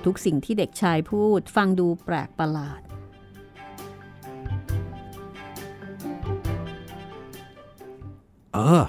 [0.05, 2.81] ทุกสิ่งที่เด็กชายพูดฟังดูแปลกประหลาด
[8.53, 8.83] เออ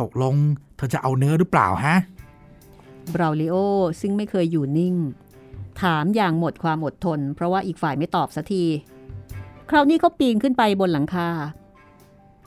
[0.00, 0.34] ตกลง
[0.76, 1.96] เธอจะเอาเนื้อหรือเปล่าฮะ
[3.14, 3.56] บราวลิโอ
[4.00, 4.94] ซึ่งไม่เคยอยู่นิ่ง
[5.82, 8.64] ถามอย่างหมดความอดทน เพราะว่าอีกฝ่ายไม่ตอบสักที
[9.70, 11.28] คราวนี้เขาปีนขึ้นไปบนหลังคา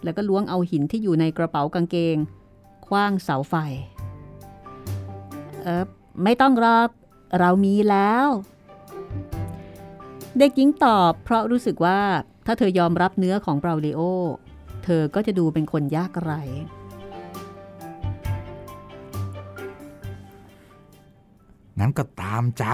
[0.04, 2.18] แล้วก็ล้วงเอาหินที่อยู่ในกระเป๋ากางเกง
[2.88, 3.56] คว้างเสาไฟ
[5.62, 5.86] เออ
[6.24, 6.90] ไม่ต้องรอก
[7.40, 8.28] เรามีแล้ว
[10.38, 12.00] เด็กหญิงตอบเพราะรู้สึกว่า
[12.46, 14.02] ถ้าเธอยอมรับเนื้อของบราวลิโอ
[14.84, 16.42] เธอก็จะดูเป็นคนยากไร้
[21.80, 22.66] งั้นก็ตามใจ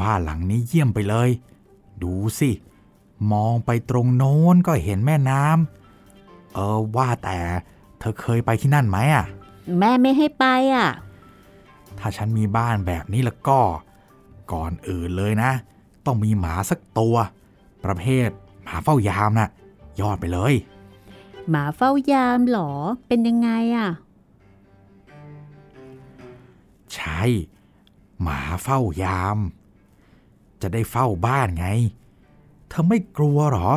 [0.00, 1.28] บ้านหลังนี้เยี่ยมไปเลย
[2.02, 2.50] ดูสิ
[3.32, 7.38] มองไปตรงโน้นก็เห็นแม่น้ำเออว่าแต่
[7.98, 9.24] เธอเคยไปที่นั่นไหมอะ
[9.78, 10.88] แม่ไม่ให้ไปอะ
[11.98, 13.60] ถ้าฉันมีบ้านแบบนี้แล้วก็
[14.52, 15.50] ก่อนอื่นเลยนะ
[16.06, 17.16] ต้องมีหมาสักตัว
[17.84, 18.28] ประเภท
[18.62, 19.48] หมาเฝ้ายามนะ่ะ
[20.00, 20.54] ยอดไปเลย
[21.50, 22.72] หมาเฝ้ายามเหรอ
[23.08, 23.90] เป็นยังไงอะ
[26.94, 27.20] ใช่
[28.22, 29.38] หมาเฝ้ายาม
[30.62, 31.66] จะได้เฝ้าบ้านไง
[32.68, 33.68] เธอไม่กลัวหรอ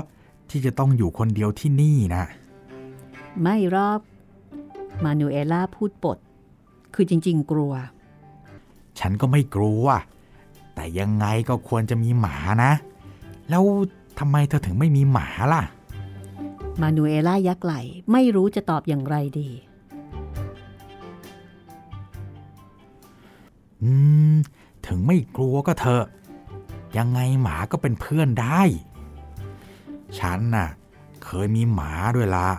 [0.50, 2.24] ที่จะต้องอยู่คนเดียวที่นี่นะ
[3.44, 4.00] ไม่รอบ
[5.04, 6.18] มานูเอล่าพูดปด
[6.94, 7.74] คือจริง ๆ กลัว
[9.00, 9.86] ฉันก็ไม่กลัว
[10.76, 12.72] แต่ยังไงก็ควรจะมีหมานะ
[13.50, 13.64] แล้ว
[14.20, 15.64] ทำไมเธอถึงไม่มีหมาล่ะ
[16.82, 17.74] มานูเอล่ายักไหล
[18.12, 19.50] ไม่รู้จะตอบอย่างไรดี
[23.84, 23.92] อื
[24.34, 24.36] ม
[24.86, 26.06] ถึงไม่กลัวก็เถอะ
[26.98, 28.62] ยังไงหมาก็เป็นเพื่อนได้
[30.20, 30.70] ฉันน่ะ
[31.24, 32.50] เคยมีหมาด้วยละ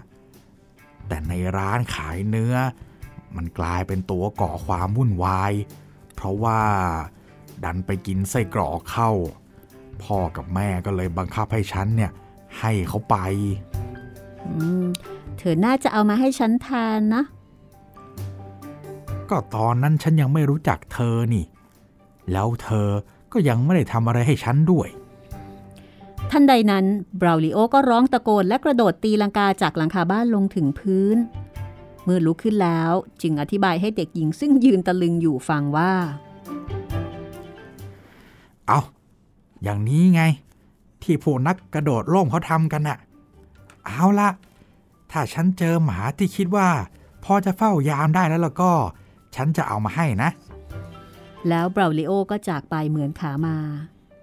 [1.09, 2.55] แต่ในร้านขายเนื้อ
[3.37, 5.53] มันกลายเป็นตัวก่อความวุ่นวาย
[6.15, 6.61] เพราะว่า
[7.65, 9.11] ดันไปกินไส้กรอกเข้า
[10.03, 12.13] พ่อกับแม่ก็เลยบังคับให้ฉันเนี่ย
[12.61, 13.17] ให้เขาไป
[15.39, 17.25] เธอน่าจะเอามาให้ฉันทานนะ
[19.31, 21.45] ก็ตอนนั้นฉันยังไม่รู้จักเธอนี่
[22.33, 22.89] แล้วเธอ
[23.33, 24.89] ก็ยังไม่ได้ทำอะไรให้ฉันด้วย
[26.31, 26.85] ทันใดนั้น
[27.21, 31.17] บราวลิโอก็ร้องตะโกนและกระโดดตีลังกาจากหลังคาบ้านลงถึงพื้น
[32.05, 35.93] เมื่อลุกขึ้นแล้วจึงอธิบายให้เด็กหญิงซึ่งยืนตะลึงอยู่ฟังว่า
[38.67, 38.81] เอา
[39.63, 40.23] อย่างนี้ไง
[41.03, 42.99] ที่พวกนักกระโดดร่มเขาทำกันน่ะ
[43.87, 44.29] เอาละ
[45.11, 46.69] ถ้าฉันเจอหมาที่คิดว่า
[47.25, 48.73] พอจะเฝ้ายามได้แล้วแล้วก็
[49.37, 50.31] ฉันจะเอามาให้นะ
[51.49, 53.59] แล้วเบราลิโอก็จากไปเหมือนขามา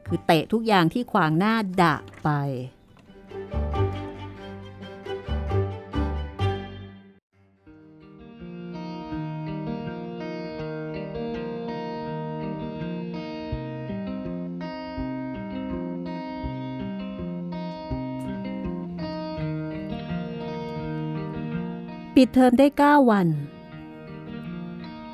[0.07, 2.29] คือเตะทุกอย่างที่ขวางหน้าดะไป
[22.15, 23.27] ปิดเทอมได้ 9 วัน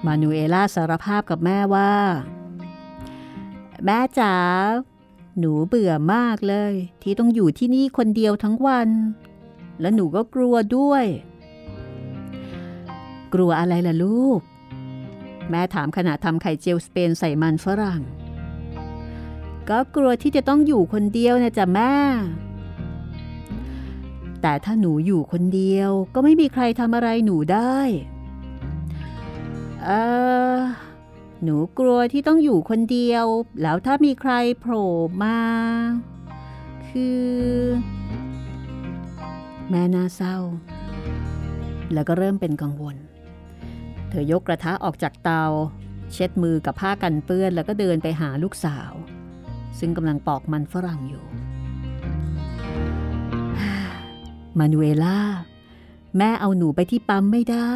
[0.06, 1.94] มานูเอล่าสารภาพกับแม่ว่า
[3.86, 4.36] แม่จ๋า
[5.40, 8.90] หนูเบื่อมากเลย ที่ต้องอยู่ที่นี่คนเดียวทั้งวัน
[9.82, 11.06] และหนูก็กลัวด้วย
[13.34, 14.40] กลัวอะไรล่ะลูก
[15.50, 18.02] แม่ถามขณะทำไข่เจียวสเปนใส่มันฝรั่ง
[19.70, 21.94] ก็กลัวที่จะต้องอยู่คนเดียวนะจ๊ะแม่
[24.42, 27.78] แต่ถ้าหนูอยู่คนเดียวก็ไม่มีใครทำอะไรหนูได้
[29.84, 29.90] เอ
[30.56, 30.58] อ
[31.44, 33.26] หนูกลัวที่ต้องอยู่คนเดียว
[33.62, 34.90] แล้วถ้ามีใครโผล่
[35.24, 35.40] มา
[36.90, 37.28] คือ
[39.70, 40.38] แม่น่าเศร้า
[41.94, 42.96] แล้วก็เริ่มเป็นกังวล
[44.10, 45.46] เธอยกกระทะออกจากเตา
[46.14, 48.92] เช็ดมือกับผ้ากันเปื้อน แล้วก็เดินไปหาลูกสาว
[49.80, 51.26] ซึ่งกำลังปอกมันฝรั่งอยู่
[54.58, 55.22] มานูเอล่า
[56.18, 57.58] แม่เอาหนูไปที่ปั๊มไม่ได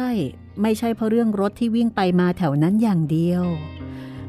[0.62, 3.44] ไม่ใช่เพราะเรื่องรถที่วิ่งไปมาแถวนั้นอย่างเดียว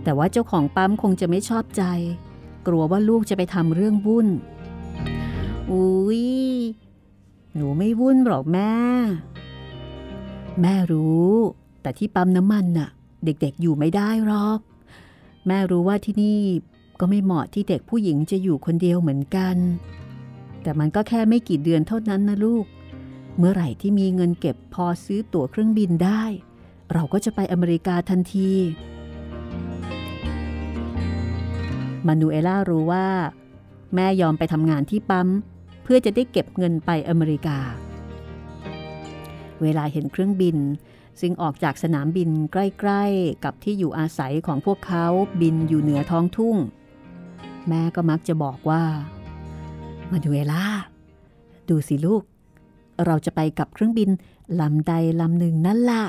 [0.03, 1.83] แต่ว่าเจ้าของปั๊มคงจะไม่ชอบใจ
[2.67, 4.27] กลัวว่าลูกจะไปทำเรื่องวุ่น
[5.71, 6.23] อุ้ย
[7.55, 8.73] หนูไม่วุ่นหรอกแม่
[10.61, 11.31] แม่รู้
[11.81, 12.89] แต่ที่ปั๊มน้ำมันน่ะ
[13.25, 14.59] เด็กๆอยู่ไม่ได้หรอก
[15.47, 16.39] แม่รู้ว่าที่นี่
[16.99, 19.55] ก็ไม่เหมาะที่เด็กผู้หญิงจะอยู่คนเดียวเหมือนกัน
[20.61, 22.65] แต่มันก็แค่ไม่กี่เดือนเท่านั้นนะลูก
[23.37, 26.23] เมื่อไหร่ที่มีเงินเก็บพอซื้อตั๋วเครื่องบินได้
[26.93, 28.51] เราก็จะไปอเมริกาทันที
[32.07, 33.07] มานูเอล่ารู้ว่า
[33.95, 35.27] แม่ยอมไปทำงานที่ปั๊ม
[35.83, 37.59] เพื่อจะได้เก็บเงินไปอเมริกา
[39.61, 40.57] เวลาเห็นเครื่องบิน
[41.21, 45.05] ซึ่งออกจากสนามบินใกล้ๆ กับที่อยู่อาศัยของพวกเขา
[45.41, 46.57] บินอยู่เหนือท้องทุ่ง
[47.67, 48.83] แม่ก็มักจะบอกว่า
[50.11, 50.67] มาดูเอล่า
[51.69, 52.23] ดูสิลูก
[53.05, 54.09] เราจะไปกับเครื่องบิน
[54.59, 56.03] ลำใดลำหนึ่งนั่นละ่ะ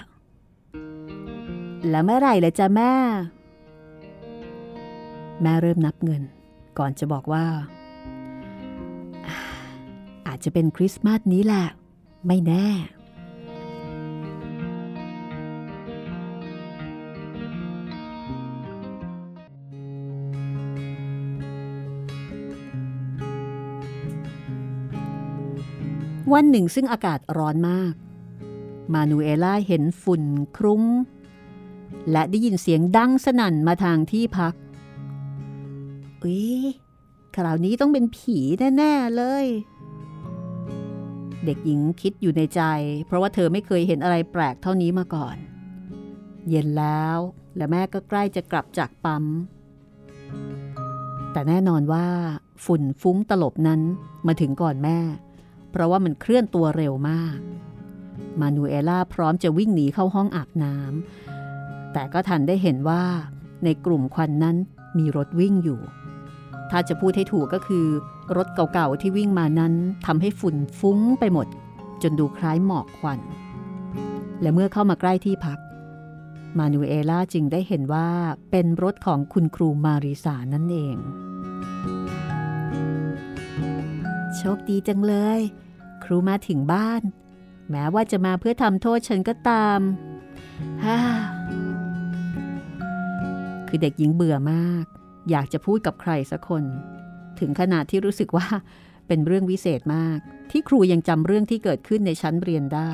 [1.91, 2.93] แล้วเมื่อไหร่เลยจ้ะแม่
[5.43, 6.23] แม่เริ่มนับเงิน
[6.79, 7.45] ก่อนจะบอกว่า
[10.27, 11.67] อาจจะเป็นคริสต์มาสนี้แหละ
[12.27, 12.69] ไม่แน่
[26.33, 27.95] วันหนึ่งซึ่งอากาศร้อนมาก
[28.93, 30.23] มานูเอล่าเห็นฝุ่น
[30.57, 30.83] ครุ้ง
[32.11, 34.55] และได้ยินเสียงดังสนั่นมาทางที่พัก
[36.23, 36.61] อุ๊ย
[37.37, 38.39] คราวนี้ต้องเป็นผี
[38.77, 39.47] แน่ ๆ เลย
[41.45, 42.63] เด็กหญิงคิดอยู่ในใจ
[43.07, 45.37] เพราะว่าเธอไม่เคยเห็นอะไรแปลกเท่านี้มาก่อน
[46.49, 47.19] เย็นแล้ว
[47.57, 49.25] และแม่ก็ใกล้จะกลับจากปั๊ม
[51.33, 52.07] แต่แน่นอนว่า
[52.65, 53.81] ฝุ่นฟุ้งตลบนั้น
[54.27, 54.99] มาถึงก่อนแม่
[55.77, 57.39] เพราะว่ามันเคลื่อนตัวเร็วมาก
[58.41, 63.05] มานูเอล่าพร้อมจะวิ่งหนีเข้าห้องอาบน้ำแต่ก็ทันได้เห็นว่า
[63.65, 64.57] ในกลุ่มควันนั้น
[64.99, 65.81] มีรถวิ่งอยู่
[66.71, 67.87] ถ้าจะพูดให้ถูกก็คือ
[68.37, 69.75] รถเก่าๆที่วิ่งมานั้น
[70.07, 71.47] ทำให้ฝุ่นฟุ้งไปหมด
[72.03, 73.21] จนดูคล้ายหมอกควัน
[74.41, 75.59] และเมื่อเข้ามาใกล้ที่พัก
[76.59, 78.09] มานูเอล่าจึงได้เห็นว่า
[78.51, 80.97] เป็นรถของคุณครูมาริสานั่นเอง
[84.37, 85.41] โชคดีจังเลย
[86.07, 87.03] ครูมาถึงบ้าน
[87.71, 89.81] แม้ว่าจะมาเพื่อทำโทษฉันก็ตาม
[90.85, 90.99] ฮ่า
[93.69, 94.85] คือเด็กหญิงเบื่อมาก
[95.31, 96.65] อยากจะพูดกับใครสักคน
[97.41, 98.49] ถึงขนาดที่รู้สึกว่า
[99.07, 100.19] เป็นเรื่องวิเศษมาก
[100.51, 102.93] ที่ครูยังจำเรื่องที่เกิดขึ้นในชั้นเรียนได้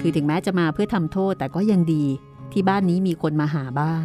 [0.00, 2.04] คือถึงแม้จะมาเพื่อทำโทษแต่ก็ยังดี
[2.52, 4.04] ที่บ้านนี้มีคนมาหาบ้าง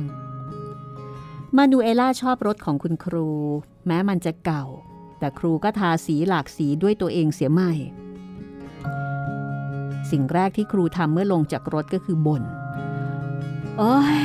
[1.57, 3.29] มานูเอล่าชอบรถของคุณครู
[3.87, 4.65] แม้มันจะเก่า
[5.19, 7.73] แต่ครูก็ทาสีหลากสีด้วยตัวเองเสียใหม่
[10.11, 12.43] สิ่งแรกที่ครูทำเมื่อลงจากรถก็คือบ่น
[13.77, 14.23] โอ้ย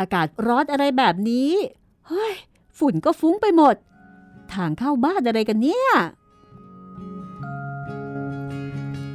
[0.00, 1.50] อากาศร้อนอะไรแบบนี้
[2.08, 2.34] เฮ้ย
[2.78, 3.76] ฝุ่นก็ฟุ้งไปหมด
[4.54, 5.88] ทางเข้าบ้านอะไรกันเนี่ย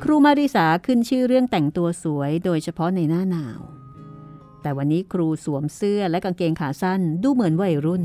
[0.04, 3.62] ครูมาริสาขึ้นชื่อเรื่องแต่งตัวสวยโดยเฉพาะในหน้าหนาว
[4.62, 8.04] แต่วันนี้ครูสวมเสื้อและกางเกงขาสั้นดูเหมือนวัยรุ่น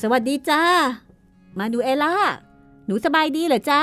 [0.00, 0.62] สวัสดีจ้า
[1.58, 2.14] มาดูเอล่า
[2.86, 3.82] หนูสบายดีเหรอจ๊ะ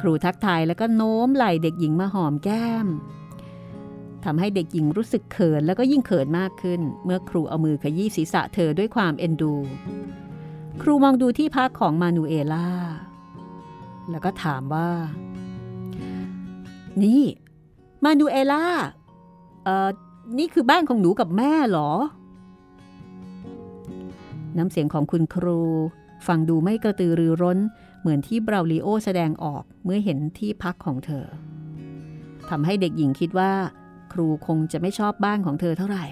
[0.00, 2.86] ครูทักทายแล้วก็โน้มไหล่เด็กหญิงมาหอมแก้ม
[4.24, 9.54] ทำให้เด็กหญิงรู้สึกเขินแล้วก็ยิ่งเขินมากขึ้น เมื่อครูเอามือขยี้ศีรษะเธอด้วยความเอ็นดู
[10.82, 12.68] ครูมองดูที่พักของมานูเอล่า
[14.10, 14.90] แล้วก็ถามว่า
[17.02, 17.22] นี่
[18.04, 18.64] มานูเอล่า
[19.64, 19.88] เอ่อ
[20.38, 21.90] นี่คือบ้านของหนูกับแม่เหรอ
[24.58, 25.60] น้ำเสียงของคุณครู
[26.26, 27.58] ฟังดูไม่กระตือรือร้น
[28.00, 31.26] เหมือนที่เบราลิโอแสดงออกเมื่อเห็นที่พักของเธอ
[32.50, 33.52] ทำให้เด็กหญิงคิดว่า
[34.12, 36.04] ครูคงจะไม่ชอบบ้านของเธอเท่าไหร่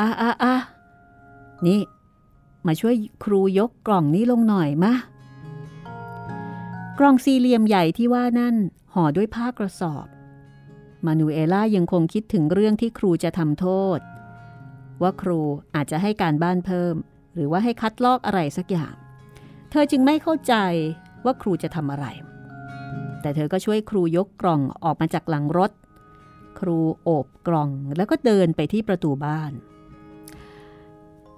[0.00, 0.56] อะอะอะ
[1.66, 1.80] นี่
[2.66, 4.94] มาช่วยครูยกกล่องนี้ลงหน่อยมะ
[6.98, 8.54] กล่องสี่เหลี่ยมใหญ่ที่ว่านั่น
[8.94, 10.06] ห่อด้วยผ้ากระสอบ
[11.06, 13.98] มานูเอล่ายังคงคิดถึงเรื่องที่ครูจะทำโทษ
[15.02, 15.40] ว่าครู
[15.74, 16.94] อาจจะให้การบ้านเพิ่ม
[17.34, 18.94] หรือว่าให้คัดลอกอะไรสักอย่าง
[19.70, 20.54] เธอจึงไม่เข้าใจ
[21.24, 22.06] ว่าครูจะทำอะไร
[23.20, 25.70] แต่เธอก็ช่วยครูยกกล่องออกมาจากหลังรถ
[26.60, 29.52] ครูโอบกล่องแล้วก็เดินไปที่ประตูบ้าน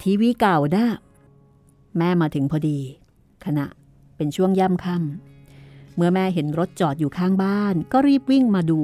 [0.01, 0.87] ทีวีเก่านะ
[1.98, 2.79] แม่มาถึงพอดี
[3.44, 3.66] ขณะ
[4.16, 8.81] เป็นช่วงย่ำค่ำเมื่อแม่เห็นรถจอดอยู่ข้างบ้าน ก็รีบวิ่งมาดู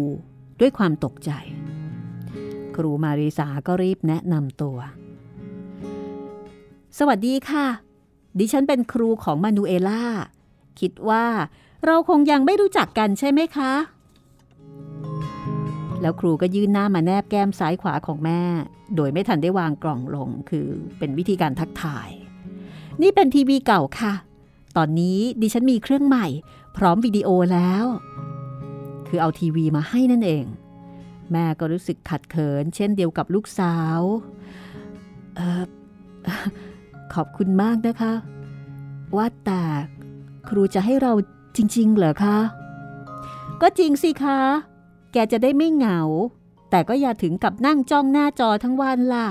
[0.60, 1.30] ด้วยความตกใจ
[2.78, 4.78] ครูมาริสาก็รีบแนะนำตัว
[6.98, 7.66] สวัสดีค่ะ
[8.38, 10.04] ดิฉันเป็นครูของมานูเอล่า
[10.80, 11.26] คิดว่า
[11.84, 13.72] เราคงยังไม่รู้จักกันใช่ไหมคะ
[16.00, 18.40] แล้วครูก็ยื่นหน้ามาแนบแก้มซ้ายขวาของแม่
[18.96, 22.08] โดยไม่ทันได้วางกล่องลง คือเป็นวิธีการทักทาย
[23.02, 24.12] นี่เป็นทีวีเก่าค่ะ
[24.76, 26.26] ตอนนี้ดิฉันมีเครื่องใหม่
[26.76, 27.84] พร้อมวิดีโอแล้ว
[29.08, 30.44] คือเอาทีวีมาให้นั่นเอง
[31.32, 34.00] แม่ก็รู้สึกขัดเขิน เช่นเดียวกับลูกสาว
[35.38, 35.62] ออ
[37.14, 38.12] ขอบคุณมากนะคะ
[39.16, 39.62] ว่าแต่
[40.48, 41.12] ครูจะให้เรา
[41.56, 42.38] จริง ๆ เหรอคะ
[43.62, 44.40] ก็จริงสิคะ
[45.12, 46.00] แกจะได้ไม่เหงา
[46.70, 49.28] แต่ก็อย่าถึงกับนั่งจ้องหน้าจอทั้งวันล่ะ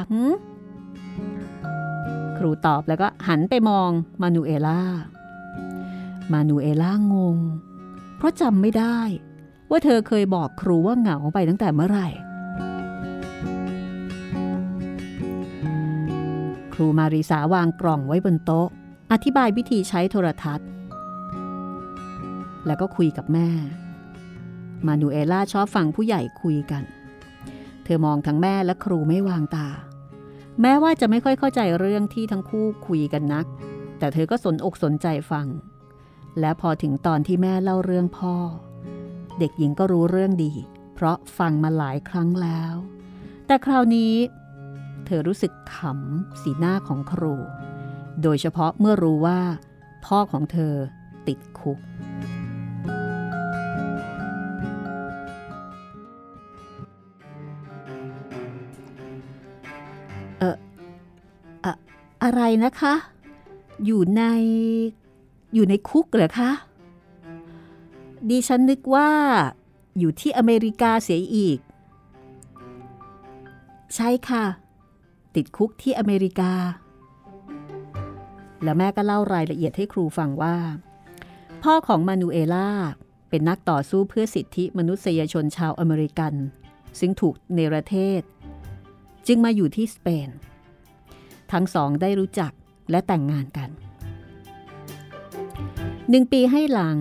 [2.38, 3.90] ครูตอบแล้วก็หันไปมอง
[4.22, 4.82] มานูเอล่า
[6.34, 7.38] มานูเอล่างง
[8.18, 8.98] เพราะจำไม่ได้
[9.70, 12.08] ว่าเธอเคยบอกครูว่าเหงาไปตั้งแต่เมื่อไหร่
[16.74, 18.68] ครูมาริสาวางกล่องไว้บนโต๊ะ
[19.12, 20.68] อธิบายวิธีใช้โทรทัศน์
[22.66, 23.50] แล้วก็คุยกับแม่
[24.88, 26.84] มานูเอล่าชอบฟังผู้ใหญ่คุยกัน
[27.84, 29.68] เธอมองทั้งแม่และครูไม่วางตา
[30.62, 33.46] แม้ว่าจะไม่ค่อยเข้าใจเรื่องที่ทั้งคู่คุยกันนัก
[34.00, 35.48] แต่เธอก็สนอกสนใจฟัง
[36.40, 38.36] และพอถึงตอนที่แม่เล่าเรื่องพ่อ
[39.40, 40.54] เด็กหญิงก็รู้เรื่องดี
[40.94, 42.76] เพราะฟังมาหลายครั้งแล้ว
[43.46, 44.14] แต่คราวนี้
[45.06, 47.36] เธอรู้สึกขำสีหน้าของครู
[48.24, 49.40] โดยเฉพาะเมื่อรู้ว่า
[50.06, 50.74] พ่อของเธอ
[51.28, 51.80] ติดคุก
[60.40, 60.44] เอ
[61.66, 61.76] อะ
[62.24, 62.94] อะไรนะคะ
[63.86, 64.24] อยู่ใน
[65.54, 66.52] อยู่ในคุกเหรอคะ
[68.30, 69.10] ดิฉันนึกว่า
[70.00, 71.60] อยู่ที่อเมริกาเสียอีก
[73.96, 74.46] ใช่ค่ะ
[75.36, 76.54] ติดคุกที่อเมริกา
[78.64, 80.58] แล้วแม่ก็เล่ารายละเอียดให้ครูฟังว่า
[81.64, 82.70] พ่อของมานูเอล่า
[83.30, 86.34] เป็นนักต่อสู้เพื่อสิทธิมนุษยชนชาวอเมริกัน
[87.00, 88.22] ซึ่งถูกเนรเทศ
[89.28, 90.30] จึงมาอยู่ที่สเปน
[91.52, 92.52] ทั้งสองได้รู้จัก
[92.92, 93.70] และแต่งงานกัน
[96.10, 96.98] หนึ่งปีให้หลัง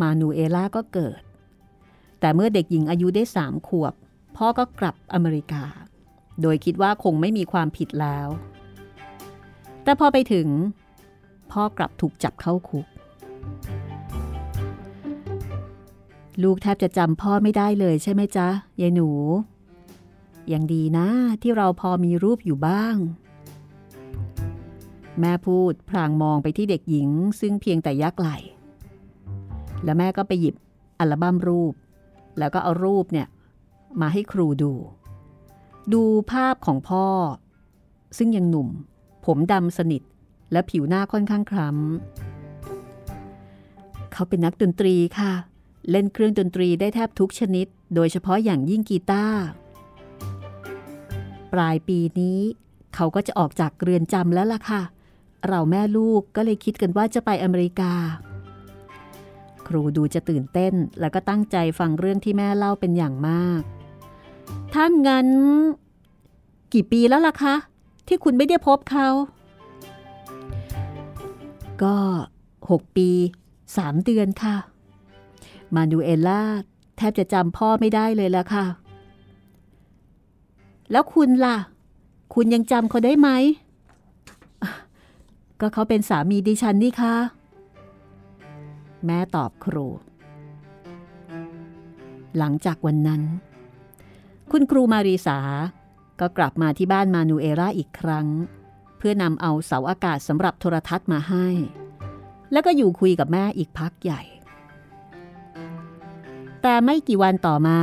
[0.00, 1.20] มานูเอล่าก็เกิด
[2.20, 3.94] แต่เมื่อเด็กหญิงอายุได้สามขวบ
[4.36, 5.64] พ่อก็กลับอเมริกา
[6.42, 8.28] โดยคิดว่าคงไม่มีความผิดแล้ว
[9.82, 10.48] แต่พอไปถึง
[11.52, 12.86] พ่อกลับถูกจับเข้าคุก
[16.42, 18.48] ลูกแทบจะจำพ่อไม่ได้เลยใช่ไหมจ๊ะ
[18.80, 19.10] ยายหนู
[20.52, 21.08] ยังดีนะ
[21.42, 22.96] ที่เราพอมีรูปอยู่บ้าง
[25.20, 27.08] แม่พูดพลางมองไปที่เด็กหญิง
[27.40, 28.28] ซึ่งเพียงแต่ยักไหล
[29.84, 30.54] แล้วแม่ก็ไปหยิบ
[30.98, 31.74] อัลบั้มรูป
[32.38, 33.26] แล้วก็เอารูปเนี่ย
[34.00, 34.72] มาให้ครูดู
[35.92, 37.06] ดูภาพของพ่อ
[38.18, 38.68] ซึ่งยังหนุ่ม
[39.26, 40.02] ผมดำสนิท
[40.52, 45.32] และผิวหน้าค่อนข้างคล้ำเขาเป็นนักดนตรีค่ะ
[45.90, 49.40] เล่นเครื่องดนตรีได้แทบทุกชนิด โดยเฉพาะอย่างยิ่งกีตาร์
[51.52, 52.40] ปลายปีนี้
[52.94, 54.82] เขาก็จะออกจากเรือนจำแล้วล่ะค่ะ
[55.48, 57.92] เราแม่ลูกก็เลยคิดกันว่าจะไปอเมริกา
[59.70, 63.62] ครูดูจะตื่นเต้น แล้วก็ตั้งใจฟังเรื่องที่แม่เล่าเป็นอย่างมาก
[64.72, 65.28] ถ้างั้น
[66.72, 67.54] กี่ปีแล้วล่ะคะ
[68.06, 69.08] ที่คุณไม่ได้พบเขา
[71.82, 71.96] ก็
[72.70, 73.10] หกปี
[73.76, 74.56] สามเดือนค่ะ
[75.74, 76.42] มานูเอล่า
[76.96, 78.64] แทบจะจำพ่อไม่ได้เลยล่ะค่ะ
[80.90, 81.56] แล้วคุณล่ะ
[82.34, 83.28] คุณยังจำเขาได้ไหม
[85.60, 87.16] ก็เขาเป็นสามีดิฉันนี่ค่ะ
[89.06, 89.86] แม่ตอบครู
[92.38, 93.22] หลังจากวันนั้น
[94.50, 95.38] คุณครูมารีสา
[96.20, 98.26] ก็กลับมาที่บ้านมานูเอราอีกครั้ง
[98.98, 101.46] เพื่อนำเอาเสาอากาศสำหรับโทรทัศน์มาให้
[102.52, 104.22] แล้วก็อยู่คุยกับแม่อีกพักใหญ่
[106.62, 107.80] แต่ไม่กี่วันต่อมา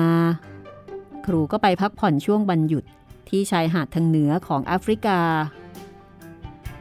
[1.25, 2.85] ครูก็ไปพักผ่อนช่วงวันหยุด
[3.29, 5.19] ที่ชายหาดทางเหนือของแอฟริกา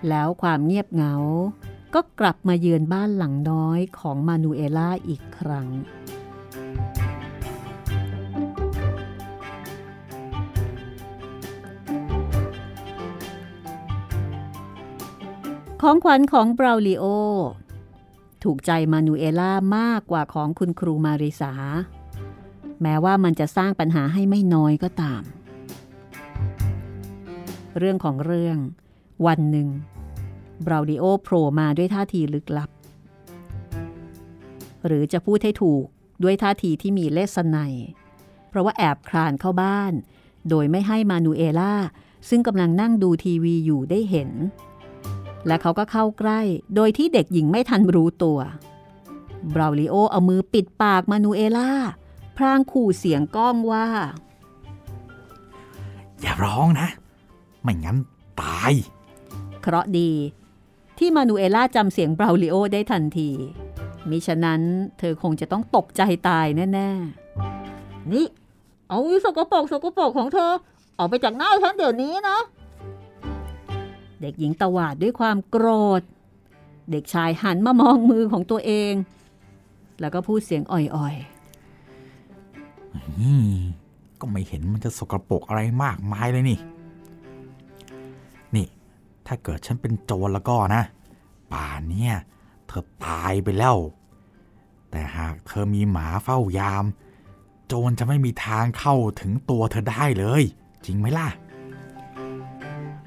[0.08, 1.14] แล้วความเงียบเหงา
[1.98, 5.68] ก็กลับมาเยือนบ้านหลังน้อยของมานูเอล่าอีกครั้ง
[15.82, 17.04] ของขวัญของบราวลิโอ
[18.42, 21.52] ถูกใจมานูเอล่ามากกว่าของคุณครูมาริสา
[22.82, 25.22] แม้ว่ามันจะสร้างปัญหาให้ไม่น้อยก็ตาม
[27.78, 28.56] เรื่องของเรื่อง
[29.26, 29.68] วันหนึ่ง
[30.64, 32.70] บราวดิโอโผล่มาด้วยท่าทีลึกลับ
[34.86, 35.84] หรือจะพูดให้ถูก
[36.22, 37.58] ด้วยท่าทีที่มีเลศนัย
[38.48, 39.92] เพราะว่าแอบคลานเข้าบ้าน
[40.48, 41.74] โดยไม่ให้มานูเอล่า
[42.28, 44.30] ซึ่งกำลังนั่งดูทีวีอยู่ได้เห็น
[45.46, 46.40] และเขาก็เข้าใกล้
[46.74, 48.38] โดยที่เด็กหญิงไม่ทันรู้ตัว
[49.54, 51.70] บราวลิโอเอามือปิดปากมานูเอล่า
[52.36, 53.86] พรางขู่เสียงก้องว่า
[56.20, 56.88] อย่าร้องนะ
[57.62, 57.98] ไม่งั้น
[58.40, 58.72] ตาย
[59.62, 60.10] เคราะห์ดี
[60.98, 63.30] ที่มานูเอล่าจำเสียงบราลิโอได้ทันที
[64.10, 64.60] มิฉะนั้น
[64.98, 68.26] เธอคงจะต้องตกใจตายแน่ๆ นี่
[68.88, 70.52] เอาสกปรกสกปรกของเธอ
[70.98, 72.38] ออกไปจากหน้าฉันเดี๋ยวนี้นะ
[74.20, 75.66] เด็กหญิงตวาดด้วยความโกร
[76.00, 76.02] ธ
[76.90, 78.92] เด็กชายหันมามองมือของตัวเอง
[80.00, 81.14] แล้วก็พูดเสียงอ่อย
[83.18, 83.52] อืม
[84.20, 86.58] ก็ไม่เห็นมันจะสกรปรกอะไรมากมายเลยนี่
[89.26, 90.82] ถ้าเกิดฉันเป็นโจรแล้วก็นะ
[91.52, 92.14] ป่านเนี่ย
[92.66, 93.76] เธอตายไปแล้ว
[94.90, 96.84] แต่หากเธอมีหมาเฝ้ายาม
[97.66, 100.42] โจรจะไม่มีทางเข้าถึงตัวเธอได้เลย
[100.84, 101.28] จริงไหมล่ะ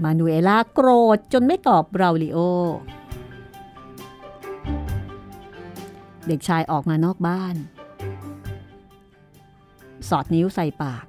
[0.03, 2.37] มานูเอล่าโกรธจนไม่ตอบบราลิโอ
[6.27, 7.55] เด็กชายออกมานอกบ้าน
[10.09, 11.05] สอดนิ้วใส่ปาก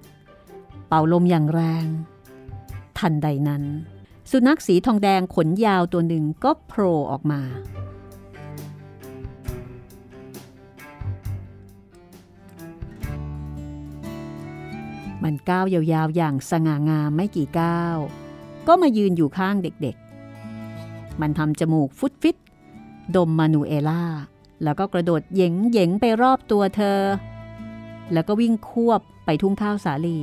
[0.89, 1.87] เป่าลมอย่างแรง
[2.99, 3.63] ทันใดนั้น
[4.35, 7.43] สุนัขสีทองแดงขนยาวตัวหนึ่งก็โผล่ออกมา
[15.23, 17.99] มันก้าวยาวๆอย่างสง่างามไม่กี่ก้าว
[18.67, 22.37] ก็มายืนอยู่ข้างเด็กๆ มันทำจมูกฟุดฟิต
[23.17, 24.05] ดมมานูเอล่า
[24.63, 27.01] แล้วก็กระโดดเหยงเหยงไปรอบตัวเธอ
[28.13, 30.19] แล้วก็วิ่งควบไปทุ่งข้าวสาลี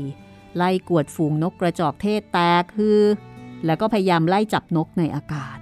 [0.56, 3.00] ไล่กวดฝูงนกกระจอกเทศแตกคือ
[3.66, 5.58] แล้วก็พยายามไล่จับนกในอากาศ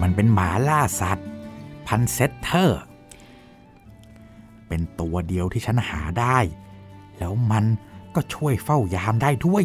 [0.00, 1.28] มันเป็นหมาล่าสัตว์
[1.86, 2.80] พันธุ์ setter
[4.68, 6.38] เป็นตัวเดียวที่ฉันหาได้
[7.18, 7.64] แล้วมัน
[8.14, 9.64] ก็ช่วยเฝ้ายามได้ด้วย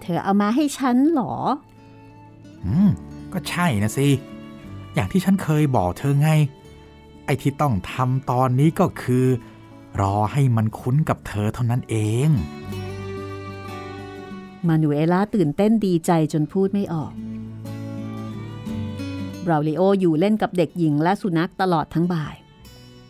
[0.00, 1.34] เธอเอามาให้ฉันเหรอ
[2.64, 2.88] อืม
[3.32, 4.08] ก็ใช่นะสิ
[4.94, 6.30] อย่างที่ฉันเคยบอกเธอไง
[7.24, 9.26] ไอ้ที่ต้องทำตอนนี้ก็คือ
[10.00, 11.96] รอให้มันคุ้นกับเธอเท่านั้นเอ
[12.28, 12.30] ง
[14.66, 17.12] มานูเอล่าตื่นเต้นดีใจจนพูดไม่ออก
[19.44, 22.34] บราลิโออยู่เล่นกับเด็กหญิงและสุนัขตลอดทั้งบ่าย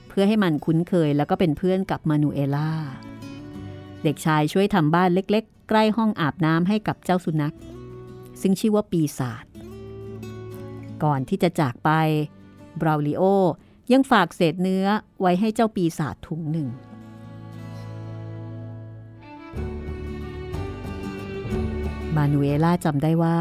[0.08, 2.70] เพื่อให้มันคุ้นเคยแล้วก็เป็นเพื่อนกับมานูเอล่า
[4.04, 7.54] เด็กชายช่วยทำบ้านเล็กๆ ใกล้ห้องอาบน้ำให้กับเจ้าสุนัข
[8.40, 9.44] ซึ่งชื่อว่าปีศาจ
[11.04, 11.90] ก่อนที่จะจากไป
[12.80, 13.22] บราลิโอ
[13.92, 14.86] ยังฝากเศษเนื้อ
[15.20, 16.68] ไว้ให้เจ้าปีศาจถุงหนึ่ง
[22.18, 23.40] มานูเอล่าจำได้ว่า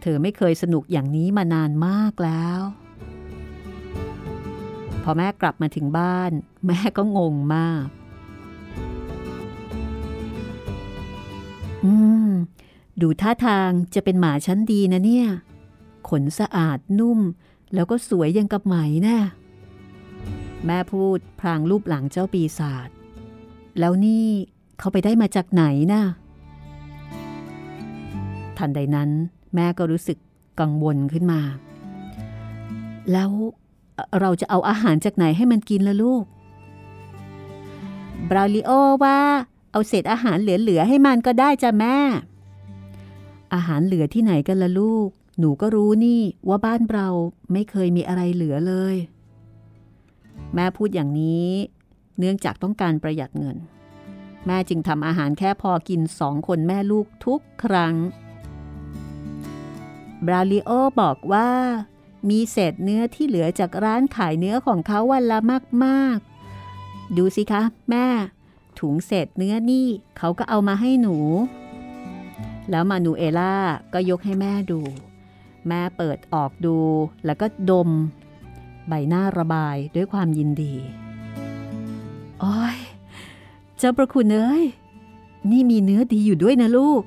[0.00, 2.60] เธอไม่เคยสนุกอย่างนี้มานานมากแล้ว
[5.02, 6.30] พอแม่กลับมาถึงบ้าน
[6.66, 7.86] แม่ก็งงมาก
[11.84, 11.92] อื
[12.28, 12.30] ม
[13.00, 15.28] ดูท่าทางจะเป็นหมาชั้นดีนะเนี่ย
[16.08, 17.20] ขนสะอาดนุ่ม
[17.74, 18.76] แล้วก็สวยยังกับไหม
[19.06, 19.18] นะ่
[20.66, 22.88] แม่พูดพลางรูปหลังเจ้าปีศาจ
[23.78, 24.26] แล้วนี่
[24.78, 26.04] เขาไปได้มาจากไหนนะ่ะ
[28.60, 29.10] ทันใดนั้น
[29.54, 30.18] แม่ก็รู้สึก
[30.60, 31.40] กังวลขึ้นมา
[33.12, 33.30] แล้ว
[34.20, 36.24] เราจะเอาอาหารจากไหนให้มันกินละลูก
[38.28, 38.70] บราลิโอ
[39.04, 39.18] ว่า
[39.72, 41.96] เอาเศษอาหารเหลือ ๆ ให้มันก็ได้จ้ะแม่
[43.54, 45.08] อาหารเหลือที่ไหนกันละลูก
[45.38, 47.08] หนูก็รู้นี่ว่าบ้านเรา
[47.52, 48.96] ไม่เคยมีอะไรเหลือเลย
[50.54, 51.48] แม่พูดอย่างนี้
[52.18, 53.56] เนื่องจากต้องการประหยัดเงิน
[54.46, 57.94] แม่จึงทำอาหารแค่พอกินสองคนแม่ลูกทุกครั้ง
[60.26, 61.50] บราลิโอบอกว่า
[62.30, 65.38] มีเศษเนื้อที่เหลือจากร้านขายเนื้อของเขาวันละ
[65.84, 68.06] มากๆ ดูสิคะแม่
[68.78, 69.86] ถุงเศษเนื้อนี่
[70.18, 71.16] เขาก็เอามาให้หนู
[72.70, 73.54] แล้วมานูเอล่า
[73.92, 74.80] ก็ยกให้แม่ดู
[75.68, 76.78] แม่เปิดออกดู
[77.24, 77.90] แล้วก็ดม
[78.88, 80.74] ใบหน้าระบายด้วยความยินดี
[82.40, 82.78] โอ้ย
[83.78, 84.64] เจ้าประคุณเอ้ย
[85.50, 87.02] นี่มีเนื้อดีอยู่ด้วยนะลูก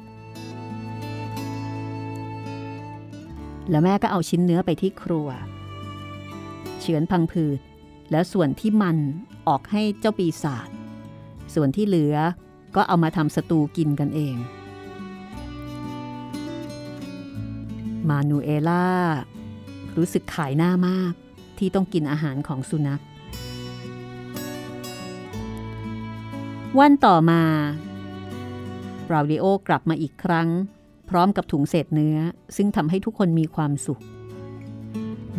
[3.70, 5.28] แล้วแม่ก็เอาชิ้นเนื้อไปที่ครัว
[6.80, 7.60] เฉือนพังผืด
[8.12, 8.98] แล้วส่วนที่มัน
[9.48, 10.70] ออกให้เจ้าปีศาจ
[11.54, 12.16] ส่วนที่เหลือ
[12.76, 14.36] ก็เอามาทำสตูกินกันเอง
[18.10, 18.88] มานูเอล่า
[19.98, 21.14] รู้สึกขายหน้ามาก
[21.58, 23.02] ที่ต้องกินอาหารของสุนัข
[26.80, 27.42] วันต่อมา
[29.08, 30.48] บราวดิโอกลับมาอีกครั้ง
[31.16, 32.18] ร้อมกับถุงเศษเนื้อ
[32.56, 34.02] ซึ่งทำให้ทุกคนมีความสุข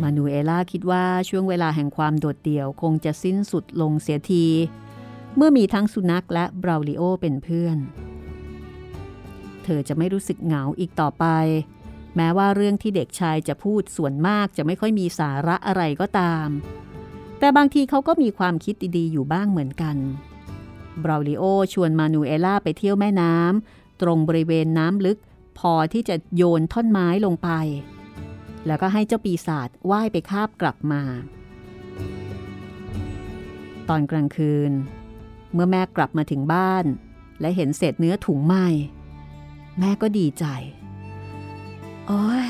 [0.01, 4.45] มานูเอล่าคิดว่าช่วงเวลาแห่งความโดดเดี่ยวคงจะสิ้นสุดลงเสียที
[5.35, 7.77] เมื่อมีทั้งสุนัขและบราลิโอเป็นเพื่อน
[9.63, 11.25] เธอจะไม่รู้สึกเหงาอีกต่อไป
[12.15, 16.47] แม้ว่าเรื่องที่เด็กชายจะพูดส่วนมากจะไม่ค่อยมีสาระอะไรก็ตาม
[17.39, 19.97] แต่บางทีเขาก็มีความคิดดีๆ อยู่บ้างเหมือนกัน
[21.03, 25.17] บราลิโอชวนมานูเอล่าไปเที่ยวแม่น้ำตรงบริเวณน้ำลึก
[25.59, 27.49] พอที่จะโยนท่อนไม้ลงไป
[28.67, 31.01] แล้วก็ให้เจ้าปีศาจว่ายไปคาบกลับมา
[33.89, 34.71] ตอนกลางคืน
[35.53, 36.85] เมื่อแม่กลับมาถึงบ้าน
[37.41, 38.55] และเห็นเศษเนื้อถุงไหม
[39.79, 40.45] แม่ก็ดีใจ
[42.07, 42.47] โอ้ย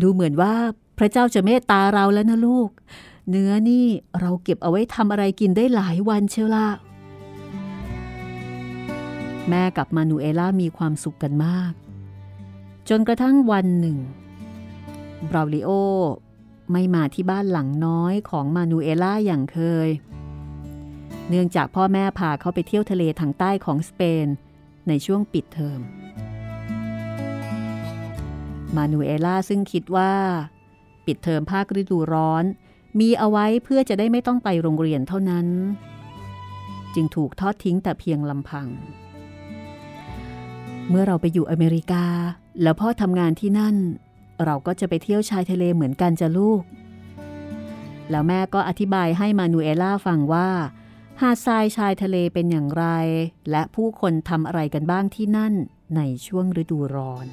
[0.00, 0.54] ดูเหมือนว่า
[0.98, 2.70] พระเจ้าจะเมตตาเราแล้วนะลูก
[3.30, 3.86] เนื้อนี่
[4.20, 6.68] เราเก็บเอาไว้ทำอะไรกินได้หลายวันเชียวละ
[9.48, 11.72] แม่กับมานูเอล่ามีความสุขกันมาก
[12.88, 13.98] จนกระทั่งวันหนึ่ง
[15.30, 15.70] บราวลิโอ
[16.72, 19.88] ไม่มาที่บ้านหลังน้อยของมานูเอล่าอย่างเคย
[21.28, 24.26] เนื่องจากพ่อแม่พาเขาไปเที่ยวทะเลทางใต้ของสเปน
[24.88, 25.80] ในช่วงปิดเทอม
[28.76, 30.12] มานูเอล่าซึ่งคิดว่า
[31.06, 32.44] ปิดเทอมภาคฤดูร้อน
[32.98, 35.46] มีเอาไว้เพื่อจะได้ไม่ต้องไปโรงเรียนเท่านั้น
[36.94, 38.68] จึงถูกทอดทิ้งแต่เพียงลำพัง
[40.88, 42.04] เมื่อเราไปอยู่อเมริกา
[42.62, 43.76] แล้วพ่อทำงานที่นั่น
[44.44, 46.62] เราก็จะไปเที่ยวชายทะเลเหมือนกันจ้ะลูก
[48.10, 50.48] แล้วแม่ก็อธิบายให้มานูเอล่าฟังว่า
[51.20, 52.84] หาดทรายชายทะเลเป็นอย่างไร
[53.50, 55.54] และผู้คนทำอะไรกันบ้างที่นั่น
[55.96, 57.26] ในช่วงฤดูร้อน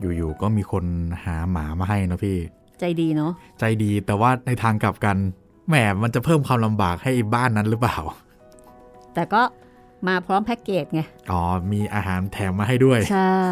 [0.00, 0.84] อยู่ๆก็มีคน
[1.24, 2.38] หาหมามาให้นะพี่
[2.80, 5.16] ใจดีเนาะใจดีแต่ว่าในทางกลับกัน
[5.68, 7.98] แหมมันจะเพิ่มความลำบากให้บ้านนั้นหรือเปล่า
[9.18, 9.42] แต่ก็
[10.08, 11.00] มาพร้อมแพ็กเกจไง
[11.30, 11.42] อ๋อ
[11.72, 13.42] มีอาหารแถมมาให้ด้วย ใช่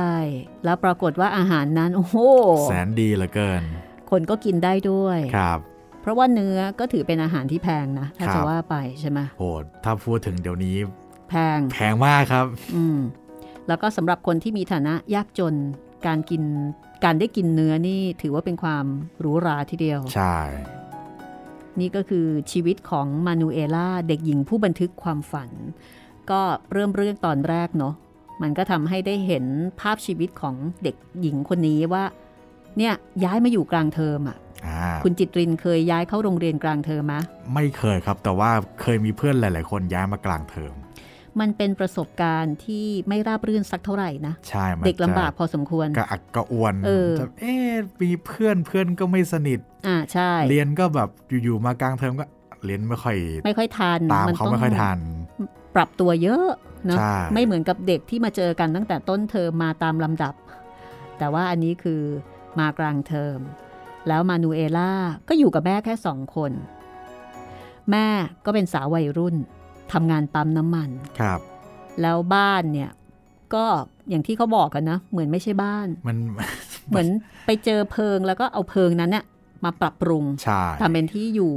[0.65, 2.17] แล้วปรากฏว่าอาหารนั้น โอ้โห
[2.65, 3.63] แสนดีเหลือเกิน
[4.11, 5.59] คนก็กินได้ด้วย ครับ
[6.01, 9.45] เพราะว่าเนื้อก็ถือเป็นอาหารที่แพงนะ ถ้าครับจะว่าไปใช่ไหมโห
[9.85, 10.77] ถ้าพูดถึงเดี๋ยวนี้
[11.29, 12.99] แพง แพงมากครับ อืม
[13.69, 15.55] แล้วก็สำหรับคนที่มีฐานะยากจน
[16.07, 16.43] การกิน
[17.05, 18.85] การได้กินเนื้อนี่ถือว่าเป็นความ
[19.21, 20.37] หรูหราทีเดียว ใช่
[21.81, 25.51] นี่ก็คือชีวิตของมานูเอล่าเด็กหญิงผู้บันทึกความฝัน
[26.31, 26.41] ก็
[26.73, 27.95] เริ่มเรื่องตอนแรกเนาะ
[28.43, 29.45] มันก็ทำให้ได้เห็น
[29.81, 32.05] ภาพชีวิตของเด็กหญิงคนนี้ว่า
[32.79, 37.15] เนี่ยย้ายมาอยู่กลางเทอมอะ่ะอ่าคุณจิตรินเคยย้ายเข้าโรงเรียนกลางเทอมไหม
[37.55, 38.51] ไม่เคยครับ แต่ว่า
[38.81, 40.75] เคยมีเพื่อนหลาย ๆ คนย้ายมากลางเทอม
[41.41, 47.73] มันเป็นประสบการณ์ที่ไม่ราบรื่นสักเท่าไหร่นะ ใช่มันเด็กลำบากจะพอสมควรกระอักกระอ่วนเออจะเอ๊ะ
[48.03, 51.09] มีเพื่อนเพื่อนก็ไม่สนิท อ่าใช่ เรียนก็แบบ
[51.43, 52.25] อยู่ๆมากลางเทอมก็
[52.65, 54.99] เรียนไม่ค่อย ไม่ค่อยทันตามนเขาต้องไม่ค่อยทัน
[55.77, 56.47] ปรับตัวเยอะ
[56.87, 60.35] เนอะใช่ไม่เหมือนกับเด็กที่มาเจอกันตั้งแต่ต้นเทอมมาตามลำดับ
[61.19, 62.03] แต่ว่าอันนี้คือ
[62.59, 63.39] มากลางเทอม
[64.09, 64.93] แล้วมานูเอล่า
[65.29, 66.53] ก็อยู่กับแม่แค่สองคน
[67.91, 68.07] แม่
[68.45, 69.37] ก็เป็นสาววัยรุ่น
[69.93, 71.41] ทำงานปั๊มน้ำมันครับ
[72.03, 72.91] แล้วบ้านเนี่ย
[73.55, 73.65] ก็
[74.09, 76.17] อย่างที่เขาบอกกันนะ เหมือนไม่ใช่บ้านมัน
[76.89, 77.09] เหมือน
[77.47, 79.25] ไปเจอเพิงแล้วก็เอาเพิงนั้นเนี่ย
[79.65, 81.55] มาปรับปรุงใช่ทำเป็นที่อยู่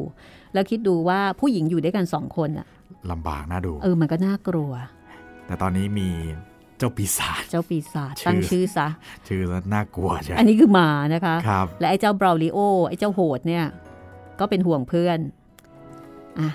[0.53, 2.67] แล้วคิดดูว่าผู้หญิงอยู่ด้วยกันสองคนอะ
[3.11, 4.71] ลำบากน่าดู เออมันก็น่ากลัว
[5.45, 6.09] แต่ตอนนี้มี
[6.77, 8.87] เจ้าปีศาจเจ้าปีศาจชื่อตั้งชื่อซะ
[9.27, 13.65] ชื่อแล้วน่ากลัวใช่อันนี้คือหมานะคะครับและไอ้เจ้าบราวลิโอไอ้เจ้าโหดเนี่ย
[14.39, 15.19] ก็เป็นห่วงเพื่อน
[16.39, 16.49] อะ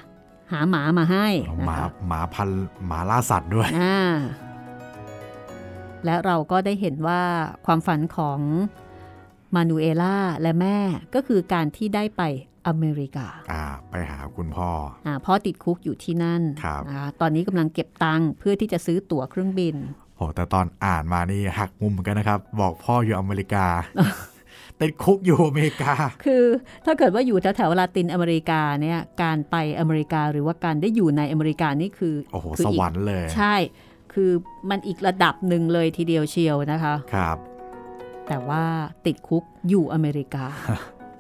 [0.53, 3.99] หาหมามาให้หนะมาคะหมาพันธุ์หมาล่าสัตว์ด้วยอ่า
[6.05, 7.23] และเราก็ได้เห็นว่า
[7.67, 8.41] ความฝันของ
[9.55, 10.79] มานูเอล่าและแม่
[11.15, 12.23] ก็คือการที่ได้ไป
[12.67, 14.71] อเมริกาอ่าไปหาคุณพ่อ
[15.07, 19.77] อ่าพ่อติดคุกอยู่ที่นั่นครับนะคะตอนนี้กำลังเก็บตังค์เพื่อที่จะซื้อตั๋วเครื่องบิน
[20.17, 23.67] โหแต่ตอนอ่านมานี่หักมุมเหมือนกันนะครับ บอกพ่ออยู่อเมริกา
[24.85, 25.93] ติดคุกอยู่อเมริกา
[26.25, 26.45] คือ
[26.85, 33.55] ถ้าเกิดว่าอยู่แถวๆลาตินอเมริกาเนี่ยการไปอเมริกาหรือว่าการได้อยู่ในอเมริกานี่คือโอ้โหคืสอีกวรรค์เลย ใช่
[34.13, 34.31] คือ
[34.71, 37.37] มันอีกระดับหนึ่งเลยทีเดียวเชียวนะคะครับ
[38.29, 38.65] แต่ว่า
[39.07, 40.47] ติดคุกอยู่อเมริกา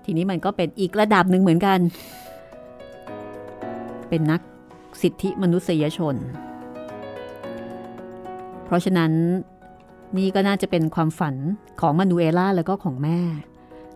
[0.04, 1.78] ทีนี้มันก็เป็นอีกระดับหนึ่งเหมือนกัน
[4.08, 4.40] เป็นนัก
[5.02, 6.16] สิทธิมนุษยชน
[8.64, 9.12] เพราะฉะนั้น
[10.18, 11.34] นี่ก็น่าจะเป็นความฝัน
[11.80, 13.18] ของมานูเอล่าแล้วก็ของแม่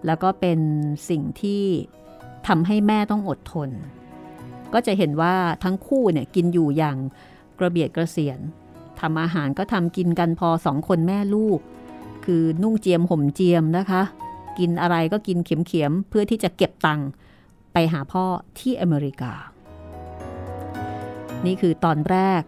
[0.07, 0.61] แล้วก็เป็น
[1.09, 1.65] สิ่งที่
[2.49, 3.71] ทำให้แม่ต้องอดทน
[4.75, 5.35] ก็จะเห็นว่า
[5.65, 6.97] ทั้งคู่เนี่ยกินอยู่อย่าง
[7.59, 8.41] กระเบียดกระเสียน
[9.01, 11.61] ทำอาหารก็ทำกินกันพอสองคนแม่ลูก
[12.25, 14.03] คือนุ่งเจียมห่มเจียมนะคะ
[14.59, 17.09] กินอะไรก็กินเข็มๆเพื่อที่จะเก็บตังค์
[17.73, 18.25] ไปหาพ่อ
[18.59, 19.33] ที่อเมริกา
[21.47, 22.43] นี่คือตอนแรก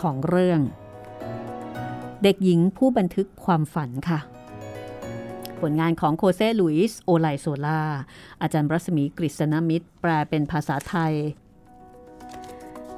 [0.00, 0.60] ของเรื่อง
[2.22, 4.18] เด็กหญิงผู้บันทึกความฝันค่ะ
[5.62, 7.82] ผลงานของโคเซลุยส์โอไลโซลา
[8.42, 11.14] อาจารย์รัศมีกฤษณมิตร แปลเป็นภาษาไทย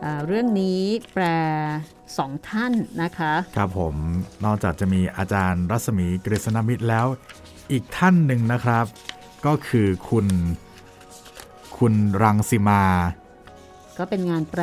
[0.05, 0.81] อ่าเรื่องนี้
[1.13, 1.25] แปล
[2.19, 3.95] สองท่านนะคะ ครับผม
[4.45, 7.07] นอกจากจะมีอาจารย์รัศมีกฤษณมิตรแล้ว
[7.73, 8.85] อีกท่านหนึ่งนะครับ
[9.47, 10.27] ก็คือคุณ
[11.79, 12.83] คุณรังสิมา
[13.99, 14.63] ก็เป็นงานแปล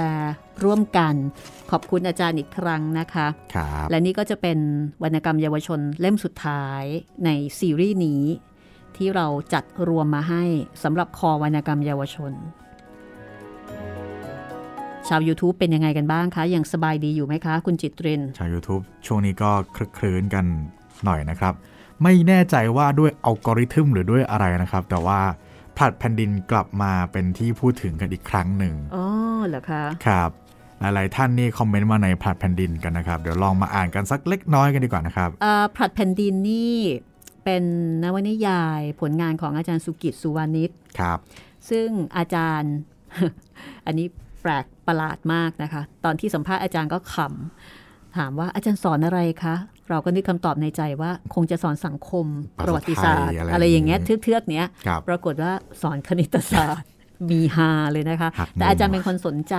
[0.65, 1.13] ร่วมกัน
[1.71, 4.57] ขอบคุณอาจารย์อีกครั้งนะคะครับและนี่ก็จะเป็น
[5.03, 6.83] วรรณกรรมเยาวชนเล่มสุดท้าย
[7.25, 8.23] ในซีรีส์นี้
[8.95, 10.43] ที่เราจัดรวมมาให้
[10.83, 12.33] สำหรับคอวรรณกรรมเยาวชน
[15.07, 20.45] ชาว YouTube เป็นยังไงกันบ้างคะยังสบายดีอยู่ไหมคะ คุณจิตเรนชาว YouTube ช่วงนี้ก็คลึกคลื้นกัน
[21.05, 21.53] หน่อยนะครับ
[22.03, 25.19] ไม่แน่ใจว่าด้วยอัลกอริทึมหรือด้วยอะไรนะครับ แต่ว่า
[25.77, 29.05] ผลัดแผ่นดินกลับมาเป็นที่พูดถึงกันอีกครั้งหนึ่ง อ๋อ
[29.47, 30.31] เหรอคะ ครับ
[30.81, 36.77] หลายๆท่านนี่คอมเมนต์มาในผลัดแผ่นดินกันนะครับ เดี๋ยวลองมาอ่านกันสักเล็กน้อยกันดีกว่านะครับเอ่อผลัดแผ่นดินนี่
[37.43, 37.63] เป็น
[38.03, 40.69] นวนิยายผลงานของอาจารย์สุกิตสุวานิช
[40.99, 41.17] ครับ
[41.69, 42.73] ซึ่งอาจารย์
[43.85, 44.07] อันนี้
[44.41, 49.55] แปลกประหลาดมากนะคะ ตอนที่สัมภาษณ์อาจารย์ก็ขำถามว่าอาจารย์สอนอะไรคะ
[49.89, 52.25] เราก็นึกคำตอบในใจว่าคงจะสอนสังคม
[52.57, 55.51] ภาษาประวัติศาสตร์ไทยอะไรอะไรอย่างเงี้ยอย่างงี้เทือกๆเนี้ยครับปรากฏว่า
[55.81, 56.89] สอนคณิตศาสตร์
[57.31, 59.55] มีฮาเลยนะคะหักมุมแต่อาจารย์เป็นคนสนใจ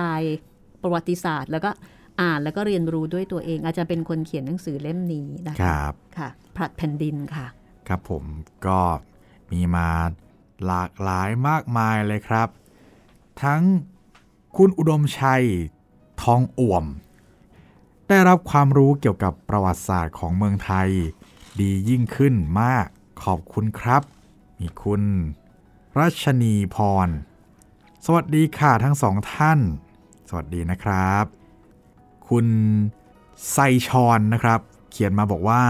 [0.83, 1.71] ประวัติศาสตร์ แล้วก็
[2.21, 7.45] อ่านแล้วก็เรียนรู้ด้วยตัวเอง อาจารย์เป็นคนเขียนหนังสือเล่มนี้นะคคะรับค่ะผลัดแผ่นดินค่ะ
[7.87, 8.23] ครับผม
[8.67, 8.79] ก็
[9.51, 9.89] มีมา
[10.65, 12.47] หลากหลายมากมายเลยครับ
[13.43, 13.61] ทั้ง
[14.57, 15.45] คุณอุดมชัย
[16.21, 16.85] ทองอ่วม
[18.07, 20.89] ได้รับความรู้เกี่ยวกับประวัติศาสตร์ของเมืองไทย
[21.59, 22.87] ดียิ่งขึ้นมาก
[23.23, 24.01] ขอบคุณครับ
[24.59, 25.03] มีคุณ
[25.99, 26.77] รัชนีพ
[27.07, 27.09] ร
[28.05, 29.92] สวัสดีค่ะทั้งสองท่านส
[30.37, 31.25] วัสดีนะครับ
[32.29, 32.47] คุณ
[33.51, 33.57] ไซ
[33.87, 34.59] ชอนนะครับ
[34.91, 35.63] เขียนมาบอกว่า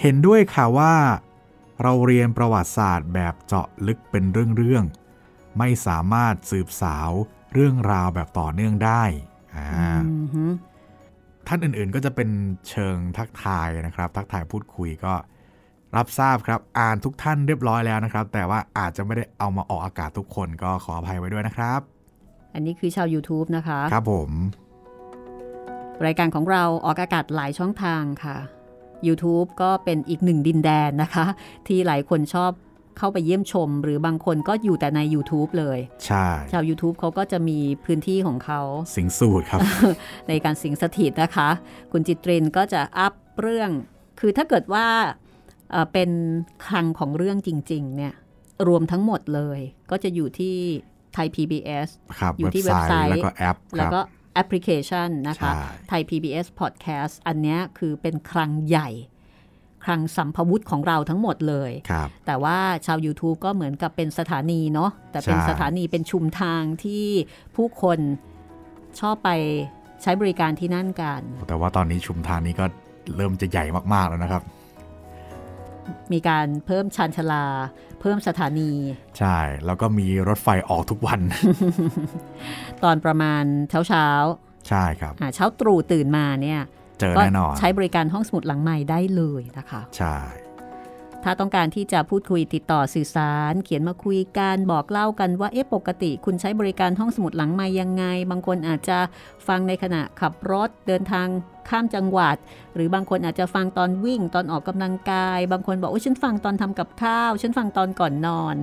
[0.00, 0.94] เห็นด้วยค่ะว่า
[1.82, 7.10] เราเรียนประวัติศาสตร์แบบเจาะลึกเป็นเรื่องๆไม่สามารถสืบสาว
[7.52, 9.02] เรื่องราวแบบต่อเนื่องได้
[9.56, 9.68] อ่า
[10.06, 10.50] อือหือ
[11.46, 12.28] ท่านอื่นๆก็จะเป็น
[12.68, 15.14] เชิงทักทายนะครับ ทักทายพูดคุยก็
[15.96, 21.80] รับทราบครับ อ่านทุกท่านเรียบร้อยแล้วนะครับ แต่ว่าอาจจะไม่ได้เอามาออกอากาศทุกคนก็ขออภัยไว้ด้วยนะครับ
[22.54, 24.30] อันนี้คือชาว YouTube นะคะ ครับผม
[26.06, 28.36] รายการของเราออกอากาศหลายช่องทางค่ะ
[29.06, 31.26] YouTube ก็เป็นอีกหนึ่งดินแดนนะคะ
[31.66, 32.52] ที่หลายคนชอบ
[32.98, 38.60] เข้าไปเยี่ยมชม หรือบางคนก็อยู่แต่ใน YouTube เลย ใช่ ชาว YouTube เขาก็จะมีพื้นที่ของเขา
[38.96, 39.60] สิงสู่ครับ
[40.28, 41.48] ในการสิงสถิตนะคะ
[41.92, 43.70] คุณจิตรินก็จะอัพเรื่อง
[44.20, 44.86] คือถ้าเกิดว่า
[45.70, 46.10] เอ่อเป็น
[46.66, 48.14] คลังของเรื่องจริง ๆ เนี่ย
[48.68, 50.56] รวมทั้งหมดเลย ก็จะอยู่ที่
[51.14, 51.88] ไทย PBS
[52.20, 54.00] ครับอยู่เว็บที่เว็ไซบไซต์ต์แล้วก็แอปคแล้วรับก็
[54.34, 58.90] แอปพลิเคชันนะคะใช่ Thai PBS Podcast อันเนี้ยคือเป็นคลังใหญ่
[59.84, 67.06] คลังสัมภวุธของเราทั้งหมดเลยครับแต่ว่าชาว YouTube ก็เหมือนกับเป็นสถานีเนาะ แต่เป็นใช่สถานีเป็นชุมทางที่
[67.56, 67.98] ผู้คน
[69.00, 69.30] ชอบไป
[70.02, 72.64] ใช้บริการที่นั่นกัน แต่ว่าตอนนี้ชุมทางนี้ก็
[73.16, 74.42] เริ่มจะใหญ่มาก ๆ แล้วนะครับ
[76.12, 77.44] มีการเพิ่มชานชาลา
[78.00, 78.70] เพิ่มสถานี
[79.18, 81.20] ใช่ แล้วก็มีรถไฟออกทุกวัน
[82.84, 84.06] ตอนประมาณเช้าเช้า
[84.68, 86.60] ใช่ครับๆหาเช้าตรู่ตื่นมาเนี่ย
[87.00, 90.16] เจอก็แน่นอน ใช้บริการห้องสมุดหลังใหม่ได้เลยนะคะ ใช่
[91.24, 98.98] ถ้าต้องการที่จะพูดคุยติดต่อสื่อสาร เขียนมาคุยกันบอกเล่ากันว่าเอ๊ะปกติ คุณใช้บริการห้องสมุดหลังไม่ยังไง บางคนอาจจะ
[99.46, 101.26] ฟังในขณะขับรถเดินทาง
[101.68, 102.36] ข้ามจังหวัด
[102.74, 108.56] หรือบางคนอาจจะฟังตอนวิ่งตอนออกกำลังกาย บางคนบอกโอ้ฉันฟังตอนทำกับข้าว ฉันฟังตอนก่อนนอน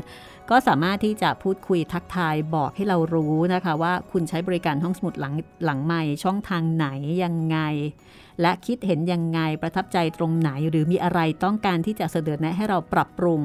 [0.49, 5.33] ก็สามารถที่จะพูดคุยทักทายบอกให้เรารู้นะคะว่าคุณใช้บริการห้องสมุดหลัง
[5.65, 6.87] หลังใหม่ช่องทางไหน
[7.23, 7.57] ยังไง
[8.41, 13.41] และคิดเห็นยังไงประทับใจตรงไหน หรือมีอะไรต้องการที่จะเสนอแนะให้เราปรับปรุง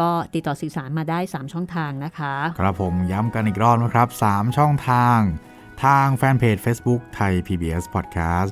[0.00, 5.18] ก็ติดต่อสื่อสารมาได้ 3 ช่องทางนะคะ ครับผมย้ำกันอีกรอบนะครับ 3 ช่องทาง
[5.84, 8.50] ทางแฟนเพจ Facebook ไทย PBS Podcast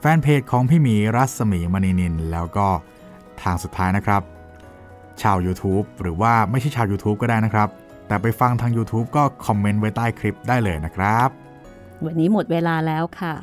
[0.00, 2.68] แฟนเพจของพี่หมีรัศมีมณีนิน แล้วก็
[3.42, 4.22] ทางสุดท้ายนะครับ
[5.22, 7.68] ชาว YouTube หรือว่าไม่ใช่ชาว YouTube ก็ได้นะครับ
[8.06, 11.28] แต่ไปฟังทาง YouTube ก็คอมเมนต์ไว้ใต้คลิปได้เลยนะครับ
[12.04, 13.34] วันนี้หมดเวลาแล้วค่ะ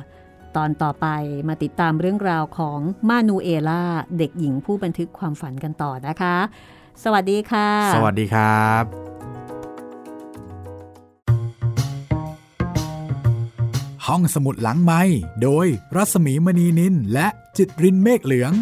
[0.56, 1.06] ตอนต่อไป
[1.48, 3.82] มาติดตามเรื่องราวของมานูเอล่า
[4.18, 6.36] เด็กหญิงผู้บันทึกความฝันกันต่อนะคะ
[7.04, 8.84] สวัสดีค่ะ สวัสดีครับ
[14.06, 15.02] ห้องสมุดหลังไม้
[15.42, 17.26] โดยรัศมีมณีนินและ
[17.56, 18.52] จิตรินเมฆเหลือง